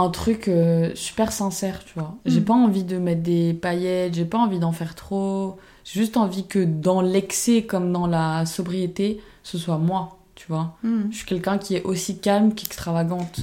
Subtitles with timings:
[0.00, 2.16] un truc euh, super sincère, tu vois.
[2.24, 2.44] J'ai Mm.
[2.44, 5.56] pas envie de mettre des paillettes, j'ai pas envie d'en faire trop.
[5.84, 10.76] J'ai juste envie que dans l'excès comme dans la sobriété, ce soit moi, tu vois.
[10.84, 11.10] Mm.
[11.10, 13.40] Je suis quelqu'un qui est aussi calme qu'extravagante.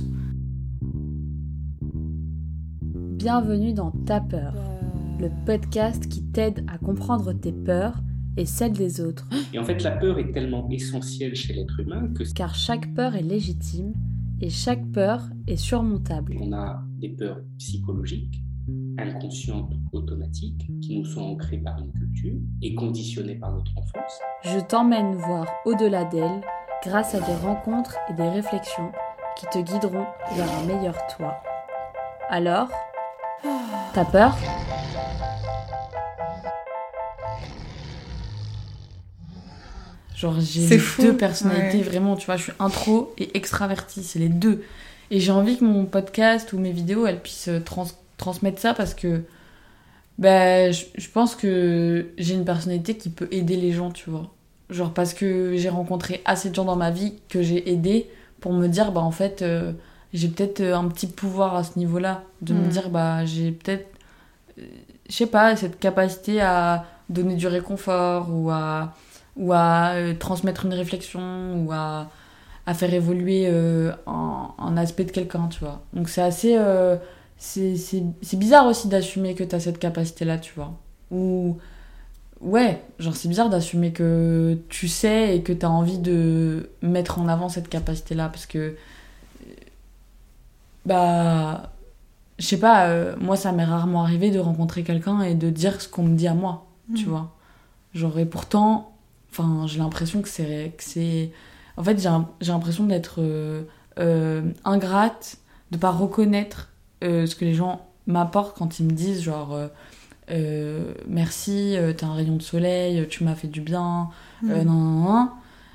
[3.17, 4.53] Bienvenue dans Ta peur,
[5.19, 7.95] le podcast qui t'aide à comprendre tes peurs
[8.37, 12.09] et celles des autres, Et en fait, la peur est tellement essentielle chez l'être humain
[12.13, 13.93] que car chaque peur est légitime
[14.41, 16.37] et chaque peur est surmontable.
[16.39, 18.43] on a des peurs psychologiques,
[18.97, 24.19] inconscientes, automatiques, qui nous sont ancrées par une culture et conditionnées par notre enfance.
[24.43, 26.41] Je t'emmène voir au-delà d'elles
[26.83, 28.91] grâce à des rencontres et des réflexions
[29.37, 31.35] qui te guideront vers un meilleur toi.
[32.29, 32.69] Alors,
[33.93, 34.35] t'as peur?
[40.15, 41.83] Genre, j'ai deux personnalités, ouais.
[41.83, 42.37] vraiment, tu vois.
[42.37, 44.63] Je suis intro et extravertie, c'est les deux.
[45.11, 47.85] Et j'ai envie que mon podcast ou mes vidéos, elles puissent euh, trans-
[48.17, 49.23] transmettre ça parce que
[50.17, 54.31] bah, je, je pense que j'ai une personnalité qui peut aider les gens, tu vois.
[54.69, 58.53] Genre, parce que j'ai rencontré assez de gens dans ma vie que j'ai aidé pour
[58.53, 59.73] me dire, bah, en fait, euh,
[60.13, 62.23] j'ai peut-être euh, un petit pouvoir à ce niveau-là.
[62.41, 62.69] De me Mm.
[62.69, 63.87] dire, bah, j'ai peut-être,
[64.59, 64.63] euh,
[65.09, 68.95] je sais pas, cette capacité à donner du réconfort ou à
[69.35, 72.09] ou à euh, transmettre une réflexion ou à,
[72.65, 75.83] à faire évoluer euh, un, un aspect de quelqu'un, tu vois.
[75.93, 76.55] Donc c'est assez...
[76.57, 76.97] euh,
[77.37, 80.73] c'est bizarre aussi d'assumer que tu as cette capacité-là, tu vois.
[81.11, 81.57] Ou...
[82.41, 87.19] Ouais, genre c'est bizarre d'assumer que tu sais et que tu as envie de mettre
[87.19, 88.75] en avant cette capacité-là parce que...
[90.85, 91.71] Bah...
[92.37, 95.79] Je sais pas, euh, moi ça m'est rarement arrivé de rencontrer quelqu'un et de dire
[95.81, 97.09] ce qu'on me dit à moi, tu Mm.
[97.09, 97.31] vois.
[97.93, 98.94] Genre, et pourtant,
[99.37, 100.73] enfin, j'ai l'impression que c'est.
[100.77, 101.31] que c'est...
[101.77, 103.63] En fait, j'ai un- j'ai l'impression d'être euh,
[103.99, 105.37] euh, ingrate,
[105.71, 106.69] de pas reconnaître
[107.03, 109.57] euh, ce que les gens m'apportent quand ils me disent, genre,
[110.31, 114.09] euh, merci, euh, t'es un rayon de soleil, tu m'as fait du bien,
[114.45, 114.67] euh, Mm.
[114.67, 115.29] non, non, non.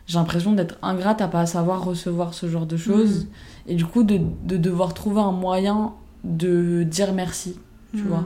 [0.07, 3.27] J'ai l'impression d'être ingrate à pas savoir recevoir ce genre de choses.
[3.69, 5.93] Et du coup, de, de devoir trouver un moyen
[6.25, 7.57] de dire merci,
[7.93, 8.09] tu Mm.
[8.09, 8.25] vois.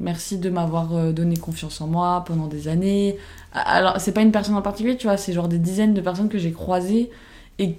[0.00, 3.16] Merci de m'avoir euh, donné confiance en moi pendant des années.
[3.52, 6.28] Alors, c'est pas une personne en particulier, tu vois, c'est genre des dizaines de personnes
[6.28, 7.10] que j'ai croisées
[7.58, 7.76] et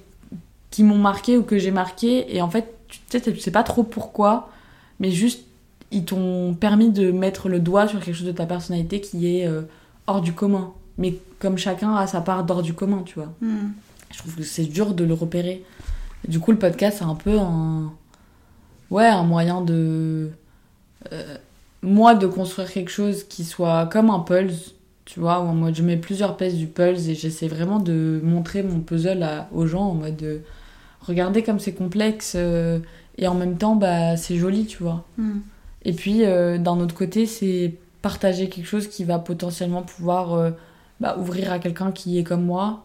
[0.69, 2.35] qui m'ont marqué ou que j'ai marqué.
[2.35, 4.49] Et en fait, tu sais, tu sais pas trop pourquoi,
[4.99, 5.45] mais juste,
[5.91, 9.47] ils t'ont permis de mettre le doigt sur quelque chose de ta personnalité qui est
[9.47, 9.61] euh,
[10.05, 10.73] hors du commun.
[10.97, 13.31] Mais comme chacun a sa part d'hors du commun, tu vois.
[13.41, 13.69] Mm.
[14.11, 15.63] Je trouve que c'est dur de le repérer.
[16.27, 17.93] Du coup, le podcast, c'est un peu un.
[18.89, 20.31] Ouais, un moyen de.
[21.13, 21.37] euh,
[21.81, 24.75] moi, de construire quelque chose qui soit comme un pulse,
[25.05, 28.19] tu vois, où en mode je mets plusieurs pièces du pulse et j'essaie vraiment de
[28.23, 30.17] montrer mon puzzle à- aux gens en mode.
[30.17, 30.41] de
[31.01, 32.79] regardez comme c'est complexe euh,
[33.17, 35.05] et en même temps, bah, c'est joli, tu vois.
[35.17, 35.39] Mm.
[35.85, 40.51] Et puis, euh, d'un autre côté, c'est partager quelque chose qui va potentiellement pouvoir euh,
[40.99, 42.83] bah, ouvrir à quelqu'un qui est comme moi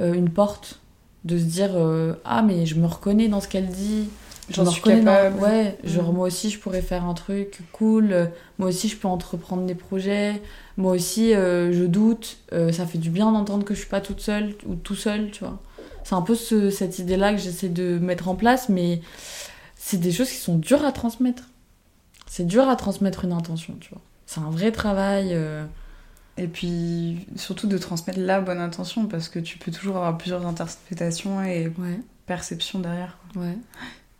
[0.00, 0.80] euh, une porte.
[1.24, 4.08] De se dire euh, Ah, mais je me reconnais dans ce qu'elle dit.
[4.48, 5.38] Je J'en suis capable.
[5.40, 6.16] Ouais, genre Mm.
[6.16, 8.30] moi aussi, je pourrais faire un truc cool.
[8.58, 10.40] Moi aussi, je peux entreprendre des projets.
[10.78, 12.38] Moi aussi, euh, je doute.
[12.52, 15.30] euh, ça fait du bien d'entendre que je suis pas toute seule ou tout seul,
[15.30, 15.58] tu vois.
[16.04, 19.02] C'est un peu ce- cette idée-là que j'essaie de mettre en place, mais
[19.76, 21.42] c'est des choses qui sont dures à transmettre.
[22.26, 24.00] C'est dur à transmettre une intention, tu vois.
[24.26, 25.30] C'est un vrai travail.
[25.32, 25.64] euh,
[26.40, 30.46] Et puis surtout de transmettre la bonne intention parce que tu peux toujours avoir plusieurs
[30.46, 33.18] interprétations et Ouais, perceptions derrière.
[33.34, 33.42] quoi.
[33.42, 33.58] ouais.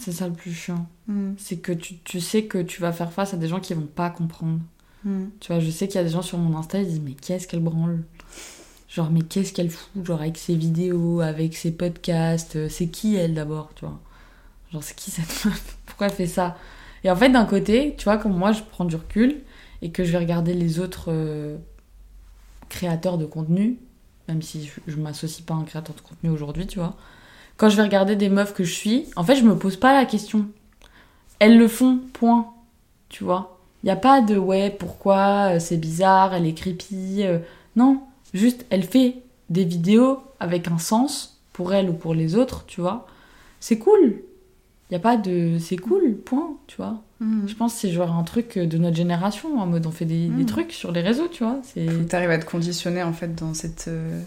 [0.02, 0.86] C'est ça le plus chiant.
[1.08, 1.32] Mm.
[1.38, 3.82] C'est que tu, tu sais que tu vas faire face à des gens qui vont
[3.86, 4.60] pas comprendre.
[5.04, 5.24] Mm.
[5.40, 7.14] Tu vois, je sais qu'il y a des gens sur mon Insta, ils disent Mais
[7.14, 8.04] qu'est-ce qu'elle branle?
[8.88, 12.56] Genre, mais qu'est-ce qu'elle fout Genre, avec ses vidéos, avec ses podcasts.
[12.56, 14.00] euh, C'est qui elle d'abord, tu vois?
[14.72, 15.76] Genre, c'est qui cette meuf?
[15.86, 16.56] Pourquoi elle fait ça?
[17.04, 19.42] Et en fait, d'un côté, tu vois, comme moi, je prends du recul
[19.82, 21.56] et que je vais regarder les autres euh,
[22.68, 23.78] créateurs de contenu,
[24.28, 26.96] même si je, je m'associe pas à un créateur de contenu aujourd'hui, tu vois.
[27.58, 29.92] Quand je vais regarder des meufs que je suis, en fait, je me pose pas
[29.92, 30.46] la question.
[31.40, 32.52] Elles le font, point.
[33.10, 33.58] Tu vois?
[33.82, 37.22] Il n'y a pas de ouais, pourquoi, euh, c'est bizarre, elle est creepy.
[37.24, 37.38] euh,
[37.76, 38.00] Non,
[38.34, 39.16] juste elle fait
[39.50, 43.06] des vidéos avec un sens pour elle ou pour les autres, tu vois.
[43.60, 44.22] C'est cool.
[44.90, 45.58] Il n'y a pas de.
[45.60, 47.02] C'est cool, point, tu vois.
[47.20, 47.46] Mm.
[47.48, 50.28] Je pense que c'est genre un truc de notre génération, en mode on fait des,
[50.28, 50.46] des Mm.
[50.46, 51.58] trucs sur les réseaux, tu vois.
[51.62, 54.20] Faut que t'arrives à te conditionner en fait dans cette, euh,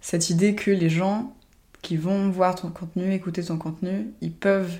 [0.00, 1.32] cette idée que les gens
[1.82, 4.72] qui vont voir ton contenu, écouter ton contenu, ils peuvent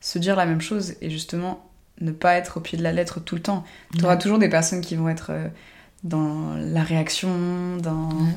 [0.00, 1.68] se dire la même chose et justement
[2.00, 3.64] ne pas être au pied de la lettre tout le temps.
[3.96, 4.20] Tu auras Ouais.
[4.20, 5.48] toujours des personnes qui vont être euh,
[6.04, 8.10] dans la réaction, dans...
[8.10, 8.30] Ouais.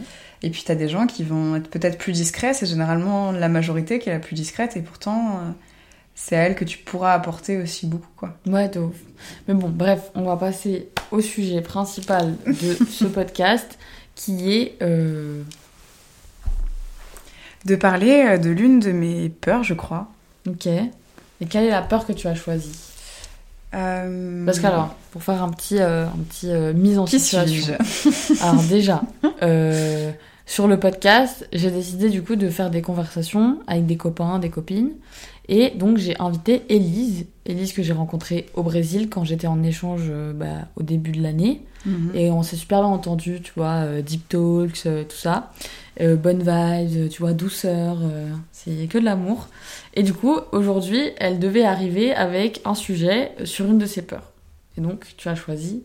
[0.44, 4.00] et puis t'as des gens qui vont être peut-être plus discrets, c'est généralement la majorité
[4.00, 5.52] qui est la plus discrète et pourtant euh,
[6.16, 8.38] c'est à elle que tu pourras apporter aussi beaucoup, quoi.
[8.48, 8.96] Ouais, de ouf.
[9.48, 13.78] Mais bon, bref, on va passer au sujet principal de ce podcast,
[14.16, 14.78] qui est...
[14.82, 15.44] euh,
[17.66, 20.08] De parler euh, de l'une de mes peurs, je crois.
[20.48, 20.68] Ok.
[21.42, 22.78] Et quelle est la peur que tu as choisie
[23.74, 27.78] Euh, Parce qu'alors, pour faire un petit, euh, un petit euh, mise en Qui situation.
[28.42, 29.02] Alors déjà,
[30.46, 34.50] sur le podcast, j'ai décidé du coup de faire des conversations avec des copains, des
[34.50, 34.92] copines.
[35.48, 40.12] Et donc j'ai invité Élise, Élise que j'ai rencontrée au Brésil quand j'étais en échange
[40.36, 41.62] bah, au début de l'année.
[41.86, 42.12] Mhm.
[42.14, 45.52] Et on s'est super bien entendu, tu vois, deep talks, tout ça.
[46.02, 49.50] Euh, bonne vibes, tu vois, douceur, euh, c'est que de l'amour.
[49.96, 54.32] Et du coup, aujourd'hui, elle devait arriver avec un sujet sur une de ses peurs.
[54.78, 55.84] Et donc, tu as choisi.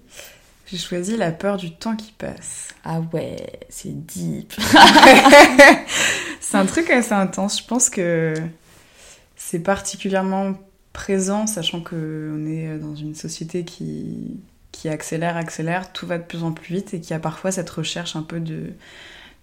[0.67, 2.69] J'ai choisi la peur du temps qui passe.
[2.85, 3.37] Ah ouais,
[3.69, 4.53] c'est deep.
[6.41, 7.61] c'est un truc assez intense.
[7.61, 8.35] Je pense que
[9.35, 10.55] c'est particulièrement
[10.93, 14.41] présent, sachant qu'on est dans une société qui,
[14.71, 17.69] qui accélère, accélère, tout va de plus en plus vite et qui a parfois cette
[17.69, 18.73] recherche un peu de,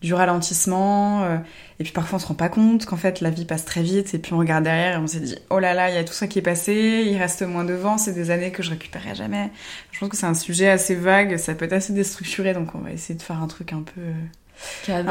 [0.01, 1.23] du ralentissement.
[1.23, 1.37] euh,
[1.79, 4.13] Et puis parfois on se rend pas compte qu'en fait la vie passe très vite
[4.13, 6.03] et puis on regarde derrière et on s'est dit oh là là, il y a
[6.03, 8.69] tout ça qui est passé, il reste moins de vent, c'est des années que je
[8.71, 9.49] récupérerai jamais.
[9.91, 12.79] Je pense que c'est un sujet assez vague, ça peut être assez déstructuré donc on
[12.79, 14.01] va essayer de faire un truc un peu,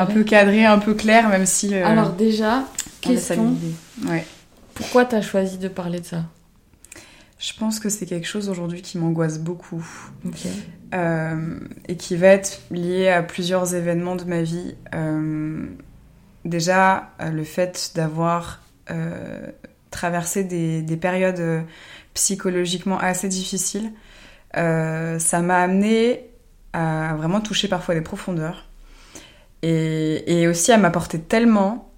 [0.00, 1.74] un peu cadré, un peu clair, même si.
[1.74, 2.64] euh, Alors déjà,
[3.00, 3.56] question.
[4.08, 4.24] Ouais.
[4.74, 6.24] pourquoi t'as choisi de parler de ça?
[7.40, 9.82] Je pense que c'est quelque chose aujourd'hui qui m'angoisse beaucoup
[10.92, 11.58] euh,
[11.88, 14.74] et qui va être lié à plusieurs événements de ma vie.
[14.94, 15.64] Euh,
[16.44, 18.60] déjà, euh, le fait d'avoir
[18.90, 19.46] euh,
[19.90, 21.64] traversé des, des périodes
[22.12, 23.90] psychologiquement assez difficiles,
[24.52, 26.26] ça m'a amené
[26.74, 28.68] à vraiment toucher parfois des profondeurs
[29.62, 31.90] et, et aussi à m'apporter tellement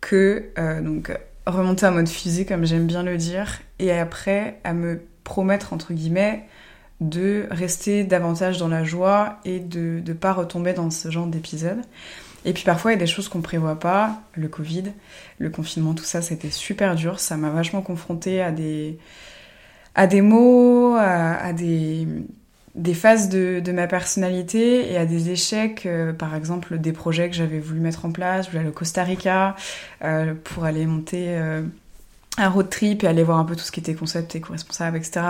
[0.00, 0.50] que
[0.82, 5.72] donc remonter en mode fusée comme j'aime bien le dire et après à me promettre
[5.72, 6.44] entre guillemets
[7.00, 11.80] de rester davantage dans la joie et de ne pas retomber dans ce genre d'épisode.
[12.44, 14.84] Et puis parfois il y a des choses qu'on prévoit pas, le Covid,
[15.38, 18.98] le confinement, tout ça c'était super dur, ça m'a vachement confrontée à des,
[19.94, 22.06] à des mots, à, des,
[22.74, 27.28] des phases de, de ma personnalité et à des échecs, euh, par exemple des projets
[27.28, 29.54] que j'avais voulu mettre en place, je voulais aller Costa Rica
[30.02, 31.62] euh, pour aller monter euh,
[32.40, 34.96] un road trip et aller voir un peu tout ce qui était concept et co-responsable,
[34.96, 35.20] etc.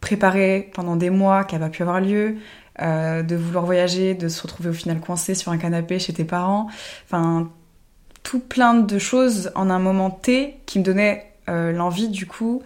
[0.00, 2.36] Préparer pendant des mois qui n'a pas pu avoir lieu,
[2.82, 6.24] euh, de vouloir voyager, de se retrouver au final coincé sur un canapé chez tes
[6.24, 6.68] parents,
[7.06, 7.50] enfin
[8.22, 12.62] tout plein de choses en un moment T qui me donnait euh, l'envie du coup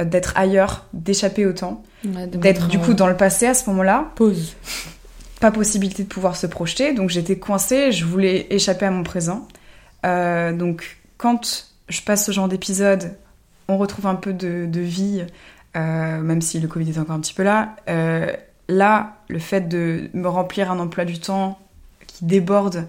[0.00, 3.68] euh, d'être ailleurs, d'échapper au temps, Ouais, d'être du coup dans le passé à ce
[3.70, 4.54] moment-là, Pause.
[5.40, 9.48] pas possibilité de pouvoir se projeter, donc j'étais coincée, je voulais échapper à mon présent.
[10.04, 13.16] Donc quand je passe ce genre d'épisode,
[13.68, 15.24] on retrouve un peu de, vie,
[15.76, 17.76] euh, même si le Covid est encore un petit peu là.
[17.88, 18.32] Euh,
[18.68, 21.58] là, le fait de me remplir un emploi du temps
[22.06, 22.86] qui déborde,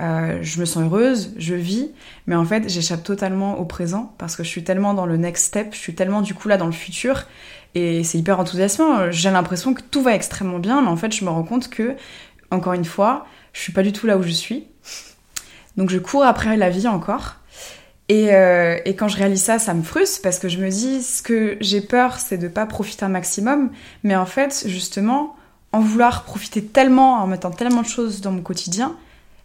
[0.00, 1.90] euh, je me sens heureuse, je vis,
[2.26, 5.46] mais en fait j'échappe totalement au présent parce que je suis tellement dans le next
[5.46, 7.24] step, je suis tellement du coup là dans le futur
[7.74, 9.10] et c'est hyper enthousiasmant.
[9.10, 11.96] J'ai l'impression que tout va extrêmement bien, mais en fait je me rends compte que,
[12.50, 14.66] encore une fois, je suis pas du tout là où je suis.
[15.76, 17.36] Donc je cours après la vie encore.
[18.08, 21.02] Et, euh, et quand je réalise ça, ça me frustre parce que je me dis,
[21.02, 23.70] ce que j'ai peur, c'est de pas profiter un maximum.
[24.02, 25.36] Mais en fait, justement,
[25.72, 28.96] en vouloir profiter tellement, en mettant tellement de choses dans mon quotidien,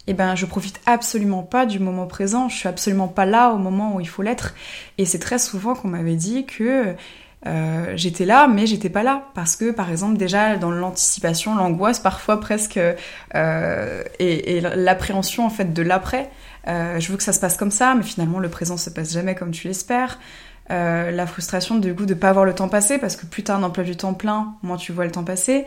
[0.08, 2.50] eh ben, je profite absolument pas du moment présent.
[2.50, 4.54] Je suis absolument pas là au moment où il faut l'être.
[4.98, 6.96] Et c'est très souvent qu'on m'avait dit que
[7.46, 12.00] euh, j'étais là, mais j'étais pas là parce que, par exemple, déjà dans l'anticipation, l'angoisse,
[12.00, 12.80] parfois presque,
[13.36, 16.30] euh, et, l'appréhension en fait de l'après.
[16.68, 19.12] Euh, je veux que ça se passe comme ça, mais finalement le présent se passe
[19.14, 20.20] jamais comme tu l'espères.
[20.70, 23.64] La frustration du coup de pas voir le temps passer parce que plus t'as un
[23.64, 25.66] emploi du temps plein, moins tu vois le temps passer.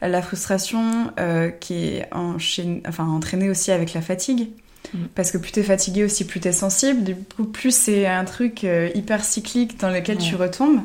[0.00, 1.12] La frustration
[1.60, 4.50] qui est enfin entraînée aussi avec la fatigue.
[4.94, 5.06] Mm.
[5.14, 7.02] Parce que plus t'es fatigué aussi, plus t'es sensible.
[7.04, 10.22] Du coup, plus c'est un truc euh, hyper cyclique dans lequel Ouais.
[10.22, 10.80] tu retombes.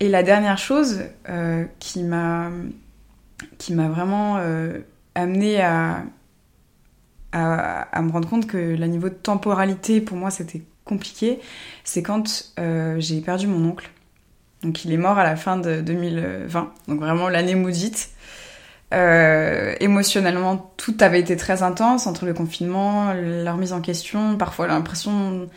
[0.00, 2.50] Et la dernière chose euh, qui m'a
[3.58, 4.78] qui m'a vraiment euh,
[5.14, 6.04] amené à,
[7.32, 11.38] à, à me rendre compte que le niveau de temporalité pour moi c'était compliqué,
[11.84, 12.52] c'est quand
[12.98, 13.90] j'ai perdu mon oncle.
[14.62, 18.10] Donc il est mort à la fin de 2020, donc vraiment l'année maudite.
[18.94, 24.68] Euh, émotionnellement, tout avait été très intense entre le confinement, la remise en question, parfois
[24.68, 25.48] l'impression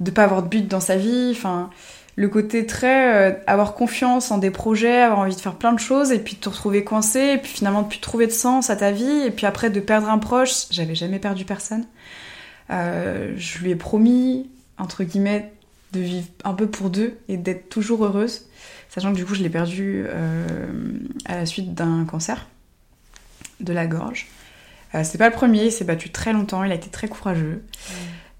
[0.00, 1.70] de pas avoir de but dans sa vie, enfin
[2.14, 5.78] le côté très euh, avoir confiance en des projets, avoir envie de faire plein de
[5.78, 8.70] choses et puis de te retrouver coincé et puis finalement de plus trouver de sens
[8.70, 11.84] à ta vie et puis après de perdre un proche, j'avais jamais perdu personne.
[12.70, 15.52] Euh, je lui ai promis entre guillemets
[15.92, 18.46] de vivre un peu pour deux et d'être toujours heureuse.
[18.88, 20.06] Sachant que du coup, je l'ai perdu
[21.26, 22.46] à la suite d'un cancer
[23.60, 24.26] de la gorge.
[24.94, 27.62] Euh, c'est pas le premier, il s'est battu très longtemps, il a été très courageux.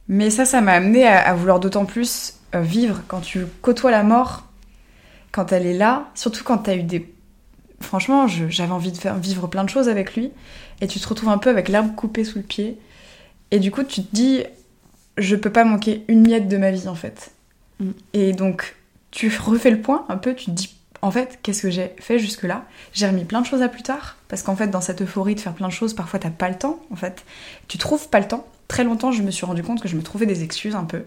[0.09, 3.91] Mais ça, ça m'a amené à, à vouloir d'autant plus euh, vivre quand tu côtoies
[3.91, 4.45] la mort,
[5.33, 7.13] quand elle est là, surtout quand t'as eu des.
[7.81, 10.33] Franchement, j'avais envie de faire vivre plein de choses avec lui,
[10.81, 12.79] et tu te retrouves un peu avec l'herbe coupée sous le pied,
[13.51, 14.45] et du coup, tu te dis,
[15.17, 17.33] je peux pas manquer une miette de ma vie en fait.
[17.81, 17.91] Mm.
[18.15, 18.77] Et donc,
[19.11, 22.19] tu refais le point un peu, tu te dis, en fait, qu'est-ce que j'ai fait
[22.19, 22.65] jusque-là?
[22.93, 25.41] J'ai remis plein de choses à plus tard, parce qu'en fait, dans cette euphorie de
[25.41, 27.25] faire plein de choses, parfois t'as pas le temps, en fait.
[27.69, 28.47] Tu trouves pas le temps.
[28.67, 31.05] Très longtemps, je me suis rendu compte que je me trouvais des excuses un peu.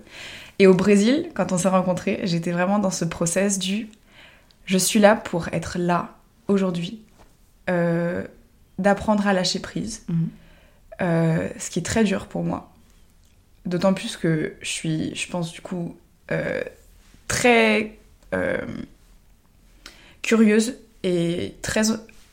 [0.60, 3.89] Et au Brésil, quand on s'est rencontrés, j'étais vraiment dans ce process du
[4.65, 6.15] je suis là pour être là
[6.48, 7.01] aujourd'hui,
[7.69, 8.24] euh,
[8.79, 10.29] d'apprendre à lâcher prise, Mhm.
[11.01, 12.71] euh, ce qui est très dur pour moi.
[13.65, 15.95] D'autant plus que je suis, je pense, du coup,
[16.31, 16.62] euh,
[17.27, 17.98] très
[20.22, 21.84] curieuse et très,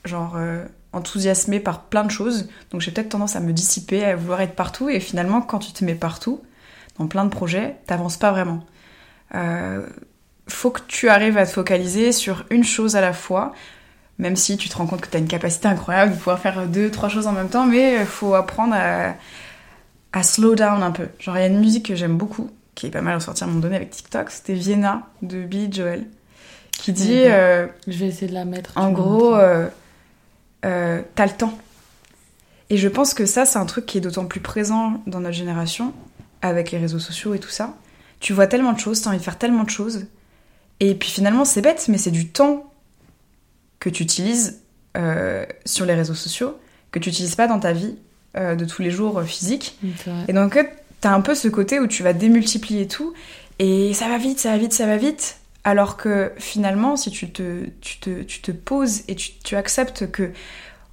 [0.05, 2.49] genre, euh, enthousiasmée par plein de choses.
[2.71, 4.89] Donc j'ai peut-être tendance à me dissiper, à vouloir être partout.
[4.89, 6.41] Et finalement, quand tu te mets partout,
[6.97, 8.65] dans plein de projets, t'avances pas vraiment.
[9.35, 9.85] Euh,
[10.47, 13.53] faut que tu arrives à te focaliser sur une chose à la fois,
[14.17, 16.67] même si tu te rends compte que tu as une capacité incroyable de pouvoir faire
[16.67, 19.13] deux, trois choses en même temps, mais il faut apprendre à,
[20.11, 21.07] à slow down un peu.
[21.19, 23.45] Genre, il y a une musique que j'aime beaucoup, qui est pas mal ressortie à
[23.45, 26.07] un moment donné avec TikTok, c'était Vienna de Billy Joel,
[26.79, 28.71] qui dit, euh, Je vais essayer de la mettre.
[28.75, 29.67] en gros, euh,
[30.65, 31.57] euh, t'as le temps.
[32.69, 35.35] Et je pense que ça, c'est un truc qui est d'autant plus présent dans notre
[35.35, 35.93] génération,
[36.41, 37.75] avec les réseaux sociaux et tout ça.
[38.19, 40.05] Tu vois tellement de choses, t'as envie de faire tellement de choses.
[40.79, 42.71] Et puis finalement, c'est bête, mais c'est du temps
[43.79, 44.61] que tu utilises
[44.97, 46.57] euh, sur les réseaux sociaux,
[46.91, 47.95] que tu n'utilises pas dans ta vie
[48.35, 49.77] de tous les jours physique.
[50.27, 50.57] Et donc,
[51.01, 53.13] t'as un peu ce côté où tu vas démultiplier tout,
[53.57, 55.39] et ça va vite, ça va vite, ça va vite.
[55.69, 60.09] Alors que finalement, si tu te, tu te, tu te poses et tu, tu acceptes
[60.09, 60.31] que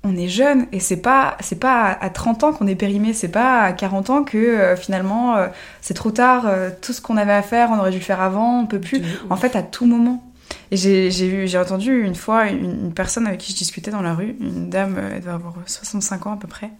[0.05, 3.31] on est jeune, et c'est pas, c'est pas à 30 ans qu'on est périmé, c'est
[3.31, 5.47] pas à 40 ans que euh, finalement euh,
[5.81, 8.21] c'est trop tard, euh, tout ce qu'on avait à faire, on aurait dû le faire
[8.21, 9.01] avant, on peut plus.
[9.31, 10.23] En fait, à tout moment.
[10.71, 14.37] Et j'ai entendu une fois une, une personne avec qui je discutais dans la rue,
[14.41, 16.71] une dame, elle devait avoir 65 ans à peu près.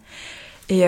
[0.69, 0.85] Et,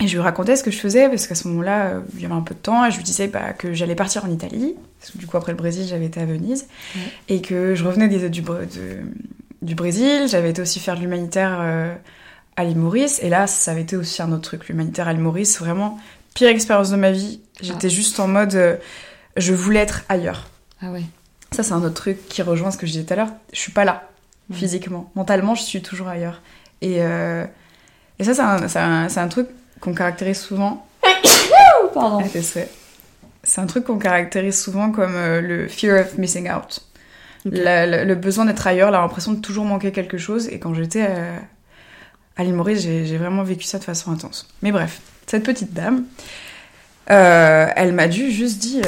[0.00, 2.24] et je lui racontais ce que je faisais, parce qu'à ce moment-là, euh, il y
[2.24, 4.74] avait un peu de temps, et je lui disais bah, que j'allais partir en Italie,
[5.00, 6.66] parce que du coup, après le Brésil, j'avais été à Venise,
[7.28, 9.00] et que je revenais des, du, Br- de-
[9.62, 11.94] du Brésil, j'avais été aussi faire de l'humanitaire euh,
[12.56, 15.22] à l'île Maurice, et là, ça avait été aussi un autre truc, l'humanitaire à l'île
[15.22, 15.98] Maurice, vraiment,
[16.34, 17.40] pire expérience de ma vie.
[17.60, 18.76] J'étais juste en mode, euh,
[19.36, 20.46] je voulais être ailleurs.
[20.80, 21.02] Ah ouais.
[21.50, 23.32] Ça, c'est un autre truc qui rejoint ce que je disais tout à l'heure.
[23.52, 24.08] Je suis pas là,
[24.52, 25.10] physiquement.
[25.16, 26.40] Mentalement, je suis toujours ailleurs.
[26.82, 29.48] Et, et ça, c'est un, c'est un- c'est un truc
[29.80, 30.86] qu'on caractérise souvent.
[31.94, 32.22] Pardon.
[33.44, 36.80] C'est un truc qu'on caractérise souvent comme euh, le fear of missing out.
[37.46, 37.52] Ok.
[37.54, 40.48] La- la- le besoin d'être ailleurs, l'impression de toujours manquer quelque chose.
[40.48, 41.38] Et quand j'étais euh,
[42.36, 44.48] à l'île Maurice, j'ai vraiment vécu ça de façon intense.
[44.62, 46.04] Mais bref, cette petite dame,
[47.10, 48.82] euh, elle m'a dû juste dit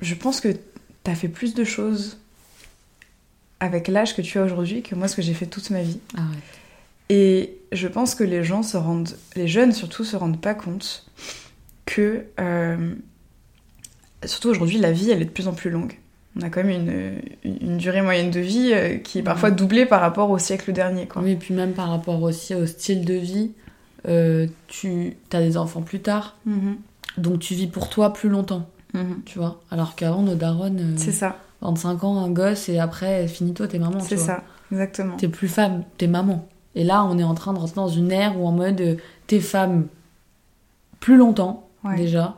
[0.00, 0.48] Je pense que
[1.04, 2.18] t'as fait plus de choses
[3.60, 6.00] avec l'âge que tu as aujourd'hui que moi, ce que j'ai fait toute ma vie.
[6.18, 6.38] Ah ouais.
[7.10, 11.06] Et je pense que les gens se rendent, les jeunes surtout, se rendent pas compte
[11.86, 12.94] que, euh,
[14.24, 15.98] surtout aujourd'hui, la vie, elle est de plus en plus longue.
[16.36, 20.00] On a quand même une, durée moyenne de vie euh, qui est parfois doublée par
[20.00, 21.06] rapport au siècle dernier.
[21.06, 21.22] Quoi.
[21.22, 23.52] Oui, et puis même par rapport aussi au style de vie,
[24.08, 26.76] euh, tu as des enfants plus tard, Mhm.
[27.18, 29.22] donc tu vis pour toi plus longtemps, Mhm.
[29.24, 29.60] tu vois.
[29.70, 33.78] Alors qu'avant, nos darons, euh, C'est ça, 25 ans, un gosse, et après, finito, t'es
[33.78, 34.42] maman, c'est ça,
[34.72, 35.16] exactement.
[35.16, 36.48] T'es plus femme, t'es maman.
[36.74, 38.96] Et là, on est en train de rentrer dans une ère où en mode, euh,
[39.26, 39.86] t'es femme
[41.00, 41.96] plus longtemps, Ouais.
[41.96, 42.36] déjà.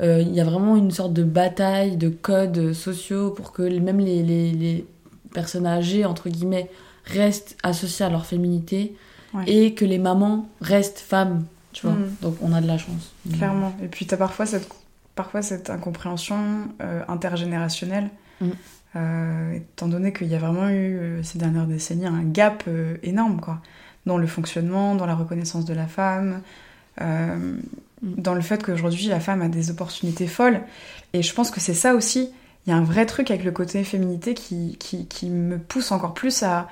[0.00, 3.98] Euh, Il y a vraiment une sorte de bataille de codes sociaux pour que même
[3.98, 4.86] les, les, les
[5.32, 6.70] personnes âgées, entre guillemets,
[7.04, 8.96] restent associées à leur féminité
[9.34, 9.44] Ouais.
[9.46, 11.96] et que les mamans restent femmes, tu vois.
[11.96, 12.10] Mm.
[12.22, 13.12] Donc on a de la chance.
[13.36, 13.72] Clairement.
[13.82, 14.68] Et puis t'as parfois cette,
[15.14, 16.36] parfois cette incompréhension
[16.80, 18.08] euh, intergénérationnelle,
[18.40, 18.50] Mm.
[18.96, 22.96] Euh, étant donné qu'il y a vraiment eu euh, ces dernières décennies un gap euh,
[23.02, 23.60] énorme quoi,
[24.06, 26.40] dans le fonctionnement, dans la reconnaissance de la femme,
[28.02, 30.62] dans le fait qu'aujourd'hui la femme a des opportunités folles.
[31.12, 32.30] Et je pense que c'est ça aussi.
[32.66, 36.12] Il y a un vrai truc avec le côté féminité qui, qui, me pousse encore
[36.12, 36.68] plus à,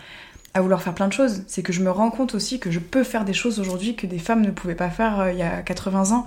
[0.53, 1.45] à vouloir faire plein de choses.
[1.47, 4.09] C'est que je me rends compte aussi que je peux faire des choses aujourd'hui que
[4.09, 6.27] des femmes ne pouvaient pas faire il y a 80 ans.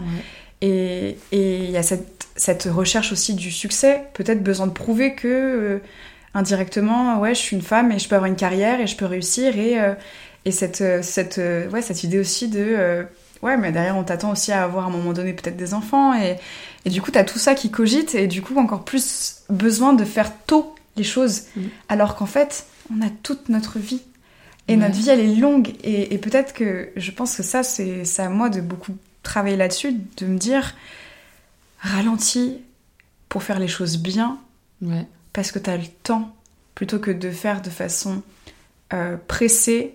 [0.61, 5.27] Et il y a cette, cette recherche aussi du succès, peut-être besoin de prouver que
[5.27, 5.79] euh,
[6.33, 9.05] indirectement, ouais, je suis une femme et je peux avoir une carrière et je peux
[9.05, 9.57] réussir.
[9.57, 9.93] Et, euh,
[10.45, 11.37] et cette, euh, cette,
[11.71, 13.03] ouais, cette idée aussi de euh,
[13.41, 16.13] ouais, mais derrière, on t'attend aussi à avoir à un moment donné peut-être des enfants.
[16.13, 16.37] Et,
[16.85, 18.15] et du coup, t'as tout ça qui cogite.
[18.15, 21.43] Et du coup, encore plus besoin de faire tôt les choses.
[21.55, 21.61] Mm.
[21.89, 24.01] Alors qu'en fait, on a toute notre vie.
[24.67, 24.77] Et Ouais.
[24.77, 25.73] notre vie, elle est longue.
[25.83, 28.93] Et, et peut-être que je pense que ça, c'est à moi de beaucoup
[29.29, 30.73] travailler là-dessus, de me dire
[31.79, 32.57] ralentis
[33.29, 34.37] pour faire les choses bien,
[34.81, 35.05] Ouais.
[35.33, 36.33] parce que tu as le temps,
[36.75, 38.21] plutôt que de faire de façon
[38.93, 39.93] euh, pressée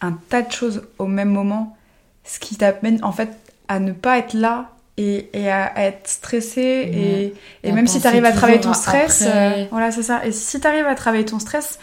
[0.00, 1.76] un tas de choses au même moment,
[2.24, 3.30] ce qui t'amène en fait
[3.68, 7.74] à ne pas être là et, et à, à être stressé et, et Et à
[7.74, 10.66] même si tu arrives à travailler ton stress, euh, voilà c'est ça, et si tu
[10.66, 11.78] arrives à travailler ton stress,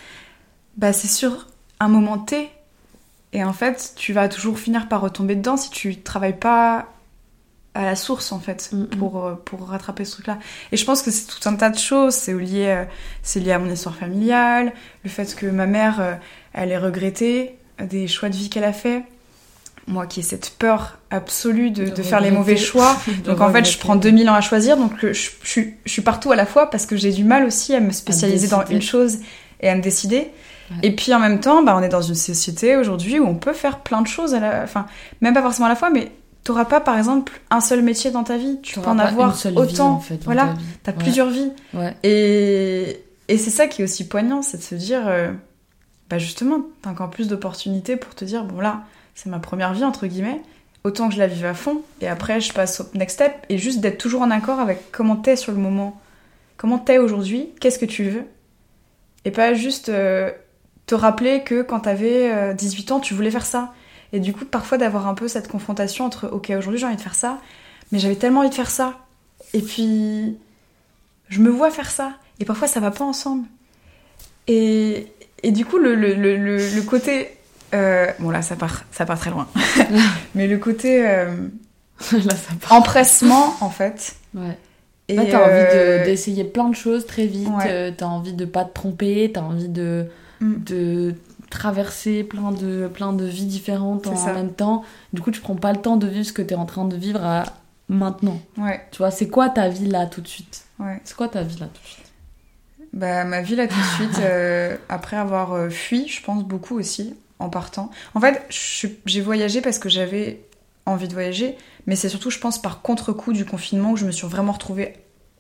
[0.78, 1.48] bah c'est sur
[1.80, 2.50] un moment T
[3.34, 6.88] et en fait tu vas toujours finir par retomber dedans si tu travailles pas
[7.76, 8.88] à la source en fait Mm, mm.
[9.00, 10.40] pour, euh, pour rattraper ce truc là
[10.72, 12.14] et je pense que c'est tout un tas de choses.
[12.14, 12.86] C'est lié euh,
[13.24, 14.74] c'est lié à mon histoire familiale
[15.04, 16.14] le fait que ma mère euh,
[16.54, 19.04] elle ait regretté des choix de vie qu'elle a fait.
[19.88, 22.96] Moi qui ai cette peur absolue de, De de faire les mauvais choix.
[23.26, 24.78] Donc en fait je prends 2000 ans à choisir.
[24.78, 27.44] Donc je, je suis- je suis partout à la fois parce que j'ai du mal
[27.46, 29.18] aussi à me spécialiser dans une chose
[29.62, 30.30] et à me décider.
[30.82, 33.54] Et puis en même temps bah, on est dans une société aujourd'hui où on peut
[33.54, 34.64] faire plein de choses à la...
[34.64, 34.86] enfin
[35.22, 36.12] même pas forcément à la fois mais
[36.44, 38.60] t'auras pas par exemple un seul métier dans ta vie.
[38.62, 39.68] Tu peux en pas avoir une seule autant.
[39.68, 40.56] vie, en fait, voilà.
[40.84, 40.98] t'as Ouais.
[40.98, 41.52] plusieurs vies.
[41.74, 41.96] Ouais.
[42.04, 45.32] et, et c'est ça qui est aussi poignant, c'est de se dire, euh,
[46.10, 48.84] bah justement, t'as encore plus d'opportunités pour te dire, bon là,
[49.16, 50.42] c'est ma première vie, entre guillemets,
[50.84, 53.58] autant que je la vive à fond, et après je passe au next step, et
[53.58, 56.02] juste d'être toujours en accord avec comment t'es sur le moment,
[56.58, 58.26] comment t'es aujourd'hui, qu'est-ce que tu veux,
[59.24, 60.30] et pas juste euh,
[60.86, 63.74] te rappeler que quand t'avais euh, 18 ans, tu voulais faire ça.
[64.12, 67.02] Et du coup, parfois d'avoir un peu cette confrontation entre, ok, aujourd'hui j'ai envie de
[67.02, 67.40] faire ça,
[67.92, 68.94] mais j'avais tellement envie de faire ça,
[69.54, 70.38] et puis
[71.30, 72.14] je me vois faire ça.
[72.40, 73.48] Et parfois, ça va pas ensemble.
[74.48, 75.08] Et,
[75.42, 77.30] et du coup, le, le, le, côté.
[77.74, 79.48] euh, bon, là, ça part, ça part très loin.
[80.36, 81.28] Mais le côté euh,
[82.12, 82.74] Là, ça part.
[82.74, 84.16] empressement, en fait.
[84.36, 84.58] Ouais.
[85.08, 87.48] Et Là, t'as envie euh, de- d'essayer plein de choses très vite.
[87.50, 87.66] Ouais.
[87.68, 89.32] euh, t'as envie de pas te tromper.
[89.34, 90.06] T'as envie de,
[90.42, 90.64] Mm.
[90.64, 91.16] de
[91.50, 94.34] traverser plein de, plein de vies différentes en ça.
[94.34, 94.84] même temps.
[95.14, 96.96] Du coup, tu prends pas le temps de vivre ce que t'es en train de
[96.96, 97.44] vivre à
[97.90, 98.40] maintenant.
[98.58, 100.66] Ouais, Tu vois, c'est quoi ta vie là tout de suite?
[100.80, 101.00] Ouais.
[101.04, 102.12] C'est quoi ta vie là tout de suite?
[102.94, 106.78] Bah, ma vie, là, tout de suite, euh, après avoir euh, fui, je pense beaucoup
[106.78, 107.90] aussi, en partant.
[108.14, 108.42] En fait,
[109.06, 110.42] j'ai voyagé parce que j'avais
[110.86, 111.56] envie de voyager,
[111.88, 114.94] mais c'est surtout, je pense, par contre-coup du confinement où je me suis vraiment retrouvée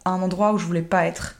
[0.05, 1.35] à un endroit où je voulais pas être.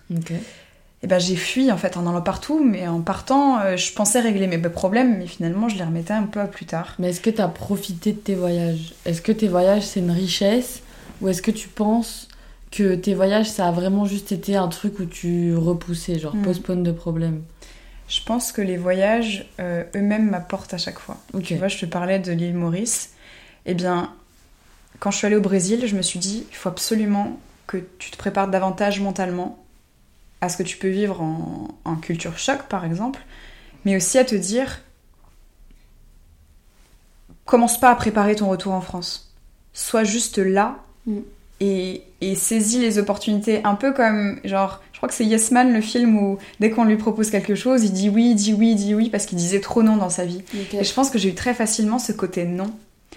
[1.03, 4.21] Et ben j'ai fui en fait en allant partout, mais en partant, euh, je pensais
[4.21, 6.95] régler mes problèmes, mais finalement je les remettais un peu à plus tard.
[6.97, 8.93] Mais est-ce que t'as profité de tes voyages?
[9.05, 10.81] Est-ce que tes voyages c'est une richesse?
[11.21, 12.29] Ou est-ce que tu penses
[12.71, 16.41] que tes voyages ça a vraiment juste été un truc où tu repoussais, genre Mm.
[16.41, 17.41] postpone de problèmes
[18.07, 21.17] Je pense que les voyages euh, eux-mêmes m'apportent à chaque fois.
[21.33, 21.43] Ok.
[21.43, 23.11] Tu vois, je te parlais de l'île Maurice.
[23.65, 24.11] Eh bien,
[24.99, 27.37] quand je suis allée au Brésil, je me suis dit, il faut absolument
[27.67, 29.62] que tu te prépares davantage mentalement
[30.43, 33.19] à ce que tu peux vivre en, en culture choc, par exemple,
[33.85, 34.81] mais aussi à te dire,
[37.45, 39.31] commence pas à préparer ton retour en France.
[39.73, 41.17] Sois juste là Mm.
[41.59, 45.73] et, et saisis les opportunités, un peu comme, genre, je crois que c'est Yes Man,
[45.73, 48.69] le film où dès qu'on lui propose quelque chose, il dit oui, il dit oui,
[48.71, 50.41] il dit oui, parce qu'il disait trop non dans sa vie.
[50.71, 52.71] Et je pense que j'ai eu très facilement ce côté non,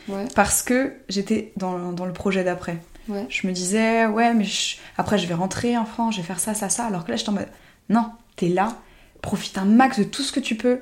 [0.08, 0.24] Ouais.
[0.34, 2.78] parce que j'étais dans, dans le projet d'après.
[3.08, 3.26] Ouais.
[3.28, 6.40] Je me disais, ouais, mais je- après je vais rentrer en France, je vais faire
[6.40, 6.86] ça, ça, ça.
[6.86, 7.48] Alors que là, j'étais en mode,
[7.88, 8.76] non, t'es là,
[9.22, 10.80] profite un max de tout ce que tu peux.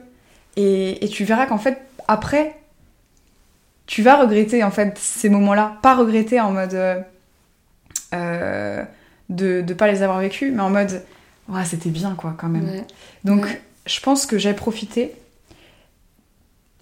[0.56, 2.56] Et, et tu verras qu'en fait, après,
[3.87, 5.78] tu vas regretter en fait ces moments-là.
[5.82, 7.00] Pas regretter en mode euh,
[8.14, 8.82] euh,
[9.28, 11.02] de ne pas les avoir vécus, mais en mode,
[11.48, 12.64] ouais, c'était bien quoi quand même.
[12.68, 12.84] Ouais.
[13.24, 13.60] Donc, Ouais.
[13.87, 15.14] je pense que j'ai profité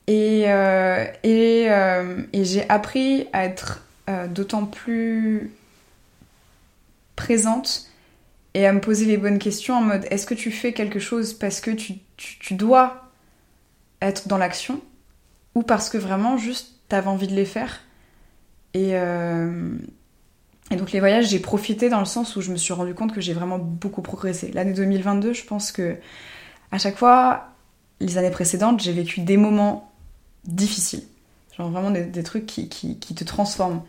[0.06, 5.50] et, euh, et, euh, et j'ai appris à être euh, d'autant plus
[7.16, 7.88] présente
[8.54, 11.34] et à me poser les bonnes questions en mode est-ce que tu fais quelque chose
[11.34, 13.10] parce que tu, tu, tu dois
[14.00, 14.80] être dans l'action
[15.54, 17.80] ou parce que vraiment juste t'avais envie de les faire
[18.74, 19.76] et, euh,
[20.70, 23.14] et donc les voyages j'ai profité dans le sens où je me suis rendu compte
[23.14, 25.96] que j'ai vraiment beaucoup progressé l'année 2022 je pense que
[26.72, 27.50] à chaque fois,
[28.00, 29.92] les années précédentes, j'ai vécu des moments
[30.44, 31.04] difficiles.
[31.56, 33.82] Genre vraiment des, des trucs qui, qui, qui te transforment.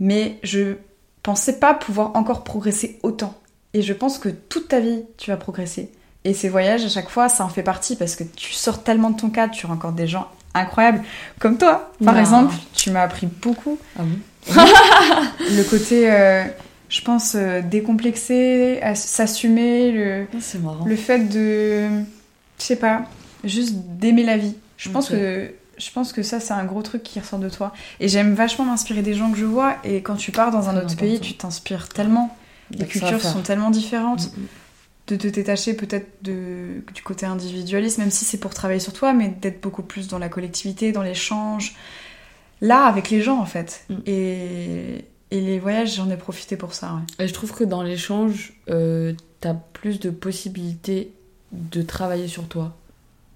[0.00, 0.74] Mais je
[1.22, 3.34] pensais pas pouvoir encore progresser autant.
[3.74, 5.90] Et je pense que toute ta vie, tu vas progresser.
[6.24, 9.10] Et ces voyages, à chaque fois, ça en fait partie parce que tu sors tellement
[9.10, 11.02] de ton cadre, tu rencontres des gens incroyables.
[11.38, 12.20] Comme toi, par Non.
[12.20, 13.78] exemple, tu m'as appris beaucoup.
[13.98, 14.18] Ah bon
[15.40, 16.44] Le côté, euh,
[16.88, 21.88] je pense, euh, décomplexé, s'assumer, le, Ah, le fait de,
[22.58, 23.02] je sais pas,
[23.44, 24.54] juste d'aimer la vie.
[24.76, 27.72] Je pense que je pense que ça, c'est un gros truc qui ressort de toi.
[28.00, 29.76] Et j'aime vachement m'inspirer des gens que je vois.
[29.84, 32.36] Et quand tu pars dans un autre pays, tu t'inspires tellement.
[32.70, 34.32] Les cultures sont tellement différentes.
[34.36, 34.46] Mm, mm.
[35.08, 39.12] De te détacher peut-être de, du côté individualiste, même si c'est pour travailler sur toi,
[39.12, 41.76] mais d'être beaucoup plus dans la collectivité, dans l'échange.
[42.60, 43.84] Là, avec les gens, en fait.
[43.88, 43.94] Mm.
[44.06, 47.24] Et, et les voyages, j'en ai profité pour ça, ouais.
[47.24, 51.12] Et je trouve que dans l'échange, euh, t'as plus de possibilités
[51.52, 52.74] de travailler sur toi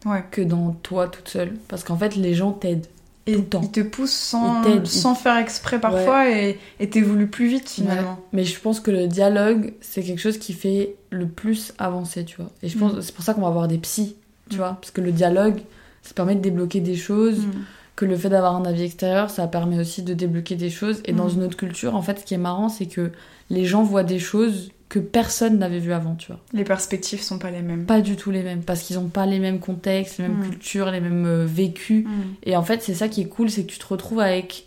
[0.06, 0.24] Ouais.
[0.30, 1.54] que dans toi toute seule.
[1.68, 2.86] Parce qu'en fait, les gens t'aident.
[3.26, 3.60] Et Tout le temps.
[3.62, 6.58] ils te poussent sans, faire exprès parfois et
[6.90, 8.18] t'évolues plus vite finalement.
[8.32, 12.36] Mais je pense que le dialogue, c'est quelque chose qui fait le plus avancer, tu
[12.36, 12.50] vois.
[12.62, 13.02] Et je pense Mm.
[13.02, 14.16] c'est pour ça qu'on va avoir des psys,
[14.48, 14.58] tu Mm.
[14.58, 14.78] vois.
[14.80, 15.60] Parce que le dialogue,
[16.02, 17.40] ça permet de débloquer des choses.
[17.40, 17.50] Mm.
[17.96, 21.02] que le fait d'avoir un avis extérieur, ça permet aussi de débloquer des choses.
[21.04, 23.12] Et dans une autre culture, en fait, ce qui est marrant, c'est que
[23.50, 26.40] les gens voient des choses que personne n'avait vues avant, tu vois.
[26.52, 27.84] Les perspectives sont pas les mêmes.
[27.86, 30.50] Pas du tout les mêmes, parce qu'ils n'ont pas les mêmes contextes, les mêmes Mhm.
[30.50, 32.04] cultures, les mêmes euh, vécus.
[32.04, 32.10] Mm.
[32.42, 34.66] Et en fait, c'est ça qui est cool, c'est que tu te retrouves avec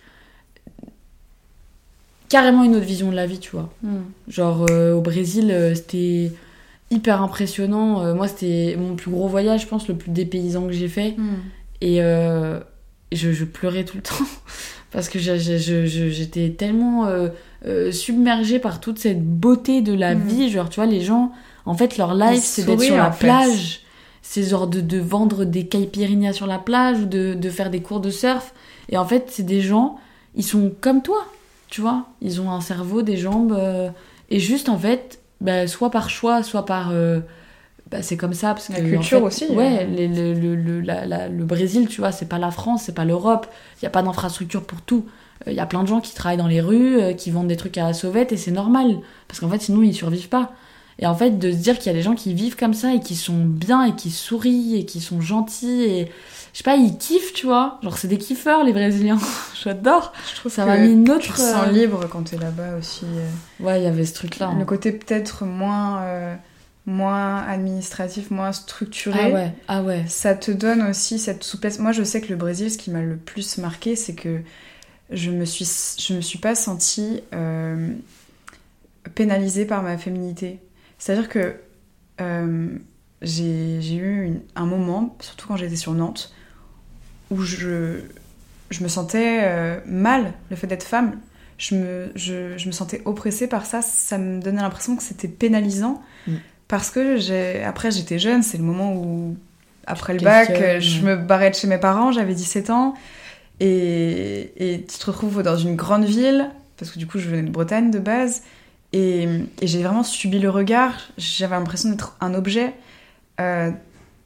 [2.30, 3.72] carrément une autre vision de la vie, tu vois.
[3.84, 3.98] Mm.
[4.30, 6.32] Genre euh, au Brésil, euh, c'était
[6.90, 8.14] hyper impressionnant.
[8.16, 11.16] Moi, c'était mon plus gros voyage, je pense, le plus dépaysant que j'ai fait.
[11.18, 11.36] Mm.
[11.82, 11.98] Et
[13.12, 14.26] je, je pleurais tout le temps
[14.92, 17.10] parce que j'étais tellement
[17.66, 20.28] euh, submergée par toute cette beauté de la Mhm.
[20.28, 20.50] vie.
[20.50, 21.32] Genre, tu vois, les gens,
[21.66, 23.80] en fait, leur life, c'est d'être sur la plage.
[24.22, 27.82] C'est genre de, de vendre des caipirinhas sur la plage ou de, de faire des
[27.82, 28.54] cours de surf.
[28.90, 29.98] Et en fait, c'est des gens,
[30.36, 31.26] ils sont comme toi,
[31.70, 32.06] tu vois.
[32.22, 33.52] Ils ont un cerveau, des jambes.
[33.58, 33.90] euh,
[34.30, 36.90] et juste, en fait, bah, soit par choix, soit par.
[36.92, 37.20] euh,
[37.92, 38.54] bah, c'est comme ça.
[38.54, 39.86] Parce La que, en culture fait, aussi, Ouais, euh.
[39.96, 42.96] les- le, le, le, la- la- le Brésil, tu vois, c'est pas la France, c'est
[42.96, 43.46] pas l'Europe.
[43.76, 45.06] Il n'y a pas d'infrastructure pour tout.
[45.48, 47.58] Il y a plein de gens qui travaillent dans les rues, euh, qui vendent des
[47.58, 48.98] trucs à la sauvette, et c'est normal.
[49.28, 50.54] Parce qu'en fait, sinon, ils survivent pas.
[51.00, 52.94] Et en fait, de se dire qu'il y a des gens qui vivent comme ça,
[52.94, 56.12] et qui sont bien, et qui sourient, et qui sont gentils, et
[56.54, 57.80] je sais pas, ils kiffent, tu vois.
[57.82, 59.18] Genre, c'est des kiffeurs, les Brésiliens.
[59.64, 60.14] J'adore.
[60.32, 61.34] Je trouve Ça m'a mis une tu autre.
[61.34, 63.06] te sens euh, libre quand t'es là-bas aussi.
[63.06, 63.64] euh.
[63.66, 64.50] Ouais, il y avait ce truc-là.
[64.50, 64.56] hein.
[64.60, 66.36] Le côté peut-être moins, euh,
[66.86, 69.20] moins administratif, moins structuré.
[69.20, 70.04] Ah ouais, ah ouais.
[70.08, 71.80] Ça te donne aussi cette souplesse.
[71.80, 74.42] Moi, je sais que le Brésil, ce qui m'a le plus marqué, c'est que
[75.14, 75.66] je me suis,
[76.00, 77.90] je me suis pas sentie euh,
[79.16, 80.60] pénalisée par ma féminité.
[80.98, 81.56] C'est-à-dire que
[82.22, 82.68] euh,
[83.22, 86.34] j'ai eu une- un moment, surtout quand j'étais sur Nantes,
[87.32, 88.00] où je,
[88.70, 91.20] je me sentais euh, mal, le fait d'être femme.
[91.58, 93.82] Je me, je, je me sentais oppressée par ça.
[93.82, 96.02] Ça me donnait l'impression que c'était pénalisant.
[96.28, 96.36] Mm.
[96.68, 99.38] Parce que après, j'étais jeune, c'est le moment où,
[99.86, 100.50] après le bac,
[100.82, 102.96] je me barrais de chez mes parents, j'avais 17 ans.
[103.60, 107.44] Et, et tu te retrouves dans une grande ville, parce que du coup, je venais
[107.44, 108.44] de Bretagne de base.
[108.92, 109.24] Et,
[109.62, 110.94] et j'ai vraiment subi le regard.
[111.18, 112.74] J'avais l'impression d'être un objet.
[113.40, 113.72] Euh,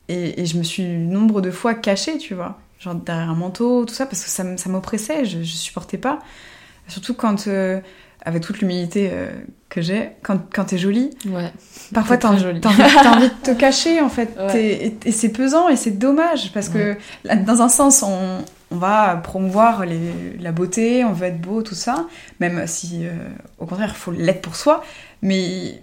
[0.10, 2.58] et, et je me suis nombre de fois cachée, tu vois.
[2.80, 6.20] Genre derrière un manteau, tout ça, parce que ça, ça m'oppressait, je, je supportais pas.
[6.88, 7.80] Surtout quand, euh,
[8.24, 9.32] avec toute l'humilité euh,
[9.70, 11.52] que j'ai, quand, quand t'es jolie, Ouais.
[11.94, 14.30] parfois t'as envie, envie- de te cacher en fait.
[14.38, 14.62] Ouais.
[14.63, 18.40] Et, et c'est pesant et c'est dommage parce que là, dans un sens, on,
[18.72, 22.06] on va promouvoir les- la beauté, on veut être beau, tout ça,
[22.40, 23.12] même si euh,
[23.60, 24.84] au contraire, il faut l'être pour soi.
[25.22, 25.82] Mais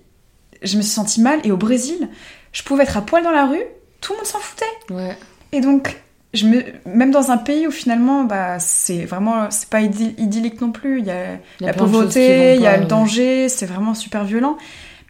[0.63, 2.09] je me suis sentie mal et au Brésil,
[2.53, 3.63] je pouvais être à poil dans la rue,
[4.01, 4.65] tout le monde s'en foutait.
[4.91, 5.17] Ouais.
[5.53, 5.97] Et donc,
[6.35, 10.73] je me, même dans un pays où finalement, bah, c'est vraiment, c'est pas idyllique, non
[10.73, 10.99] plus.
[10.99, 13.95] Il y a, Il y a la pauvreté, il y a le danger, c'est vraiment
[13.95, 14.57] super violent.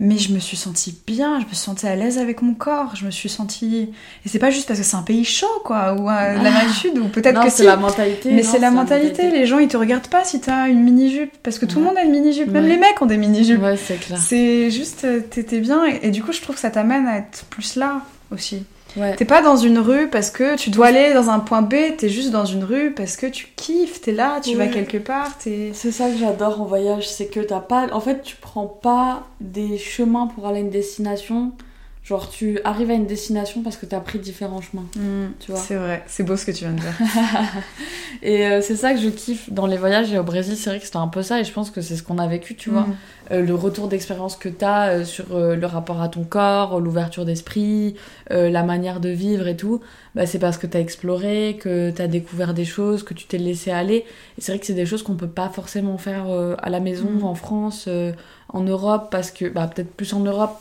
[0.00, 2.96] Mais je me suis sentie bien, je me suis sentie à l'aise avec mon corps,
[2.96, 3.90] je me suis sentie...
[4.26, 6.74] Et c'est pas juste parce que c'est un pays chaud, quoi, ou euh, l'Amérique du
[6.74, 7.62] Sud, ou peut-être que c'est si.
[7.64, 8.32] la mentalité.
[8.32, 11.60] Mais c'est la mentalité, les gens ils te regardent pas si t'as une mini-jupe, parce
[11.60, 12.70] que tout le monde a une mini-jupe, même Ouais.
[12.70, 13.62] les mecs ont des mini-jupes.
[13.62, 14.18] Ouais, c'est clair.
[14.18, 17.18] C'est juste, euh, t'étais bien, et, et du coup je trouve que ça t'amène à
[17.18, 18.02] être plus là
[18.32, 18.64] aussi.
[18.96, 19.16] Ouais.
[19.16, 22.08] T'es pas dans une rue parce que tu dois aller dans un point B, t'es
[22.08, 25.72] juste dans une rue parce que tu kiffes, t'es là, tu vas quelque part, t'es...
[25.74, 27.88] C'est ça que j'adore en voyage, c'est que t'as pas.
[27.92, 31.52] En fait, tu prends pas des chemins pour aller à une destination.
[32.04, 34.84] Genre, tu arrives à une destination parce que t'as pris différents chemins.
[35.40, 35.58] Tu vois.
[35.58, 36.92] C'est vrai, c'est beau ce que tu viens de dire.
[38.22, 40.12] Et euh, c'est ça que je kiffe dans les voyages.
[40.12, 41.40] Et au Brésil, c'est vrai que c'était un peu ça.
[41.40, 42.82] Et je pense que c'est ce qu'on a vécu, tu vois.
[42.82, 42.96] Mm.
[43.30, 47.94] Euh, le retour d'expérience que t'as euh, sur le rapport à ton corps, l'ouverture d'esprit,
[48.28, 49.80] la manière de vivre et tout.
[50.14, 53.70] Bah, c'est parce que t'as exploré, que t'as découvert des choses, que tu t'es laissé
[53.70, 54.04] aller.
[54.36, 56.26] Et c'est vrai que c'est des choses qu'on peut pas forcément faire
[56.58, 57.24] à la maison, Mm.
[57.24, 57.88] en France,
[58.50, 60.60] en Europe, parce que, bah, peut-être plus en Europe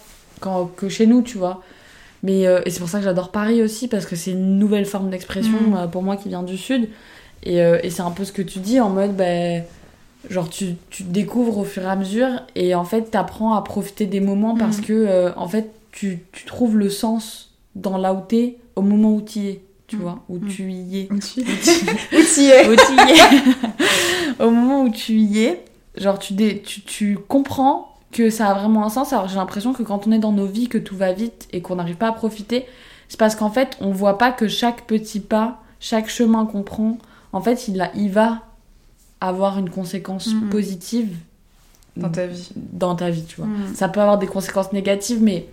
[0.75, 1.61] que chez nous, tu vois.
[2.23, 4.85] Mais, euh, et c'est pour ça que j'adore Paris aussi, parce que c'est une nouvelle
[4.85, 5.75] forme d'expression Mm.
[5.75, 6.87] euh, pour moi qui vient du Sud.
[7.43, 9.63] Et, euh, et c'est un peu ce que tu dis en mode, ben
[10.29, 14.05] genre tu, tu découvres au fur et à mesure et en fait t'apprends à profiter
[14.05, 14.81] des moments parce Mm.
[14.83, 19.19] que en fait tu, tu trouves le sens dans là où t'es au moment où
[19.21, 19.61] t'y es.
[19.87, 19.99] tu Mm.
[19.99, 20.47] vois, où Mm.
[20.47, 21.09] tu y es.
[21.11, 21.43] Outillé.
[22.69, 23.21] Outillé.
[24.39, 25.61] Au moment où tu y es,
[25.97, 29.11] genre tu, dé- tu, tu comprends que ça a vraiment un sens.
[29.11, 31.61] Alors j'ai l'impression que quand on est dans nos vies, que tout va vite et
[31.61, 32.65] qu'on n'arrive pas à profiter,
[33.09, 36.97] c'est parce qu'en fait on voit pas que chaque petit pas, chaque chemin qu'on prend,
[37.33, 38.39] en fait il, a, il va
[39.19, 40.49] avoir une conséquence Mhm.
[40.49, 41.15] positive
[41.97, 42.49] Dans ta vie.
[42.55, 43.45] dans ta vie, tu vois.
[43.47, 43.75] Mm.
[43.75, 45.47] Ça peut avoir des conséquences négatives, mais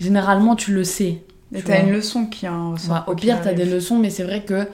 [0.00, 1.22] généralement tu le sais.
[1.54, 3.04] Et tu t'as une leçon qui en ressort.
[3.06, 4.66] Au pire, t'as des leçons, mais c'est vrai que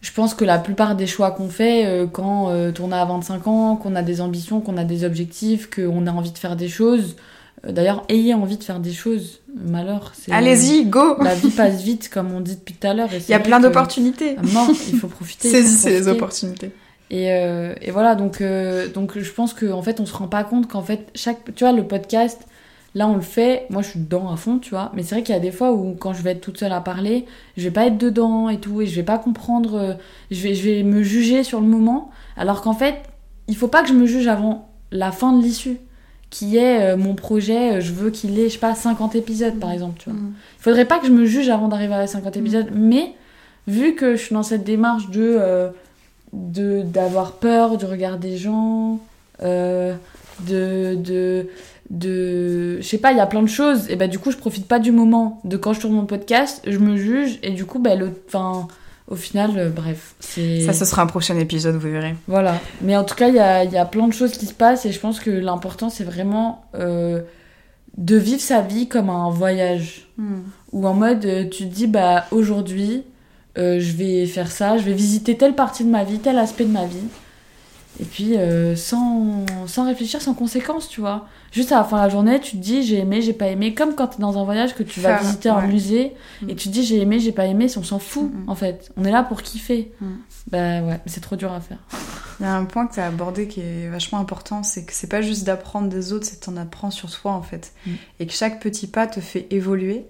[0.00, 3.46] je pense que la plupart des choix qu'on fait euh, quand euh, on a 25
[3.46, 6.68] ans, qu'on a des ambitions, qu'on a des objectifs, qu'on a envie de faire des
[6.68, 7.16] choses.
[7.66, 9.40] euh, D'ailleurs, ayez envie de faire des choses.
[9.54, 10.32] Malheur, c'est.
[10.32, 13.08] Allez-y, go La vie passe vite, comme on dit depuis tout à l'heure.
[13.12, 14.36] Il y a plein d'opportunités.
[14.54, 15.50] Non, il faut profiter.
[15.50, 16.70] Saisissez les opportunités.
[17.10, 20.44] Et, euh, et voilà, donc, euh, donc je pense qu'en fait, on se rend pas
[20.44, 21.38] compte qu'en fait, chaque.
[21.56, 22.40] Tu vois, le podcast,
[22.94, 23.66] là, on le fait.
[23.70, 24.90] Moi, je suis dedans à fond, tu vois.
[24.94, 26.72] Mais c'est vrai qu'il y a des fois où, quand je vais être toute seule
[26.72, 27.26] à parler,
[27.56, 29.74] je vais pas être dedans et tout, et je vais pas comprendre.
[29.74, 29.94] euh,
[30.30, 32.10] je, vais, je vais me juger sur le moment.
[32.36, 32.96] Alors qu'en fait,
[33.48, 35.78] il faut pas que je me juge avant la fin de l'issue,
[36.30, 37.76] qui est euh, mon projet.
[37.76, 40.18] euh, je veux qu'il ait, je sais pas, 50 épisodes, par exemple, tu vois.
[40.18, 40.32] Mm.
[40.58, 43.14] Il faudrait pas que je me juge avant d'arriver à 50 épisodes, mais
[43.66, 45.70] vu que je suis dans cette démarche de euh,
[46.32, 49.00] de d'avoir peur du regard des gens,
[49.42, 49.94] euh,
[50.48, 51.48] de de
[51.90, 54.36] de je sais pas, il y a plein de choses et bah du coup je
[54.36, 57.64] profite pas du moment de quand je tourne mon podcast, je me juge et du
[57.66, 58.68] coup bah le enfin
[59.08, 62.14] au final euh, bref, c'est Ça, ce sera un prochain épisode, vous verrez.
[62.28, 62.54] voilà.
[62.80, 64.54] Mais en tout cas, il y a, il y a plein de choses qui se
[64.54, 67.20] passent et je pense que l'important, c'est vraiment euh,
[67.98, 70.06] de vivre sa vie comme un voyage.
[70.72, 73.02] Ou en mode, euh, tu te dis, bah aujourd'hui,
[73.58, 76.64] euh, je vais faire ça, je vais visiter telle partie de ma vie, tel aspect
[76.64, 77.08] de ma vie.
[77.98, 81.26] Et puis, euh, sans, sans réfléchir, sans conséquence, tu vois.
[81.52, 83.74] Juste à la fin de la journée, tu te dis, j'ai aimé, j'ai pas aimé.
[83.74, 86.50] Comme quand t'es dans un voyage que tu vas Faire, visiter un musée Mm.
[86.50, 88.48] et tu te dis, j'ai aimé, j'ai pas aimé, on s'en fout, Mm, mm.
[88.48, 88.90] en fait.
[88.96, 89.92] On est là pour kiffer.
[90.00, 90.06] Mm.
[90.50, 91.78] Bah ouais, c'est trop dur à faire.
[92.38, 94.92] Il y a un point que tu as abordé qui est vachement important, c'est que
[94.94, 97.72] c'est pas juste d'apprendre des autres, c'est que t'en apprends sur toi en fait.
[98.18, 100.06] Et que chaque petit pas te fait évoluer.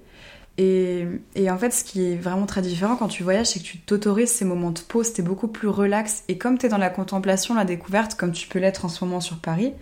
[0.63, 3.65] Et, et en fait, ce qui est vraiment très différent quand tu voyages, c'est que
[3.65, 6.23] tu t'autorises ces moments de pause, t'es beaucoup plus relax.
[6.29, 9.21] Et comme t'es dans la contemplation, la découverte, comme tu peux l'être en ce moment
[9.23, 9.73] sur Paris,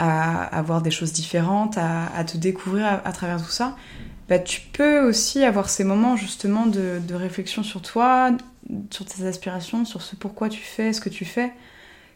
[0.00, 3.76] à, à voir des choses différentes, à, à te découvrir à, à travers tout ça,
[4.28, 8.30] bah, tu peux aussi avoir ces moments justement de, de réflexion sur toi,
[8.90, 11.52] sur tes aspirations, sur ce pourquoi tu fais ce que tu fais,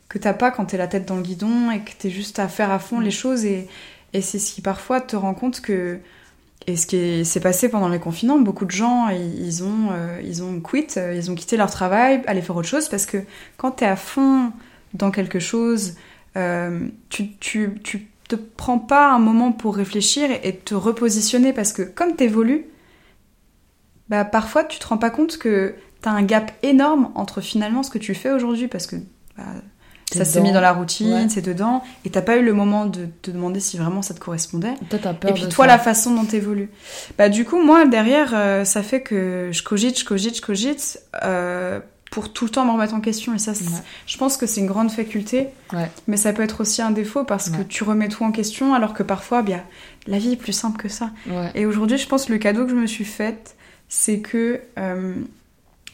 [0.09, 2.49] que t'as pas quand t'es la tête dans le guidon et que t'es juste à
[2.49, 3.45] faire à fond les choses.
[3.45, 3.69] Et,
[4.13, 6.01] et c'est ce qui parfois te rend compte que.
[6.67, 10.21] Et ce qui est- s'est passé pendant les confinements, beaucoup de gens, ils, ont, euh,
[10.25, 13.19] ils ont quit, euh, ils ont quitté leur travail, aller faire autre chose, parce que
[13.59, 14.51] quand t'es à fond
[14.95, 15.97] dans quelque chose,
[16.37, 21.83] euh, tu, tu, te prends pas un moment pour réfléchir et, te repositionner, parce que
[21.83, 22.65] comme t'évolues,
[24.09, 27.91] bah parfois tu te rends pas compte que t'as un gap énorme entre finalement ce
[27.91, 28.97] que tu fais aujourd'hui, parce que
[29.37, 29.45] bah,
[30.19, 31.27] ça s'est mis dans la routine, Ouais.
[31.29, 34.21] c'est dedans, et t'as pas eu le moment de te demander si vraiment ça te
[34.21, 34.75] correspondait.
[34.91, 35.73] Toi, t'as peur Et puis de toi, ça.
[35.73, 36.71] la façon dont t'évolues.
[37.19, 41.01] Bah du coup, moi, derrière, euh, ça fait que je cogite, je cogite, je cogite,
[41.23, 43.35] euh, pour tout le temps me remettre en question.
[43.35, 43.59] Et ça, Ouais.
[44.07, 45.91] je pense que c'est une grande faculté, Ouais.
[46.07, 48.95] mais ça peut être aussi un défaut parce que tu remets tout en question, alors
[48.95, 49.63] que parfois, bien,
[50.07, 51.11] la vie est plus simple que ça.
[51.57, 53.57] Et aujourd'hui, je pense que le cadeau que je me suis fait,
[53.89, 55.15] c'est que euh,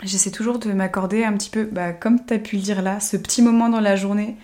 [0.03, 3.01] j'essaie toujours de m'accorder un petit peu, bah, comme tu as pu le dire là,
[3.01, 4.37] ce petit moment dans la journée.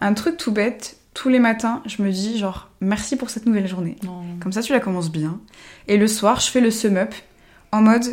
[0.00, 3.66] Un truc tout bête, tous les matins, je me dis genre, merci pour cette nouvelle
[3.66, 3.96] journée.
[4.02, 4.22] Non.
[4.40, 5.40] Comme ça, tu la commences bien.
[5.88, 7.12] Et le soir, je fais le sum up
[7.72, 8.04] en mode,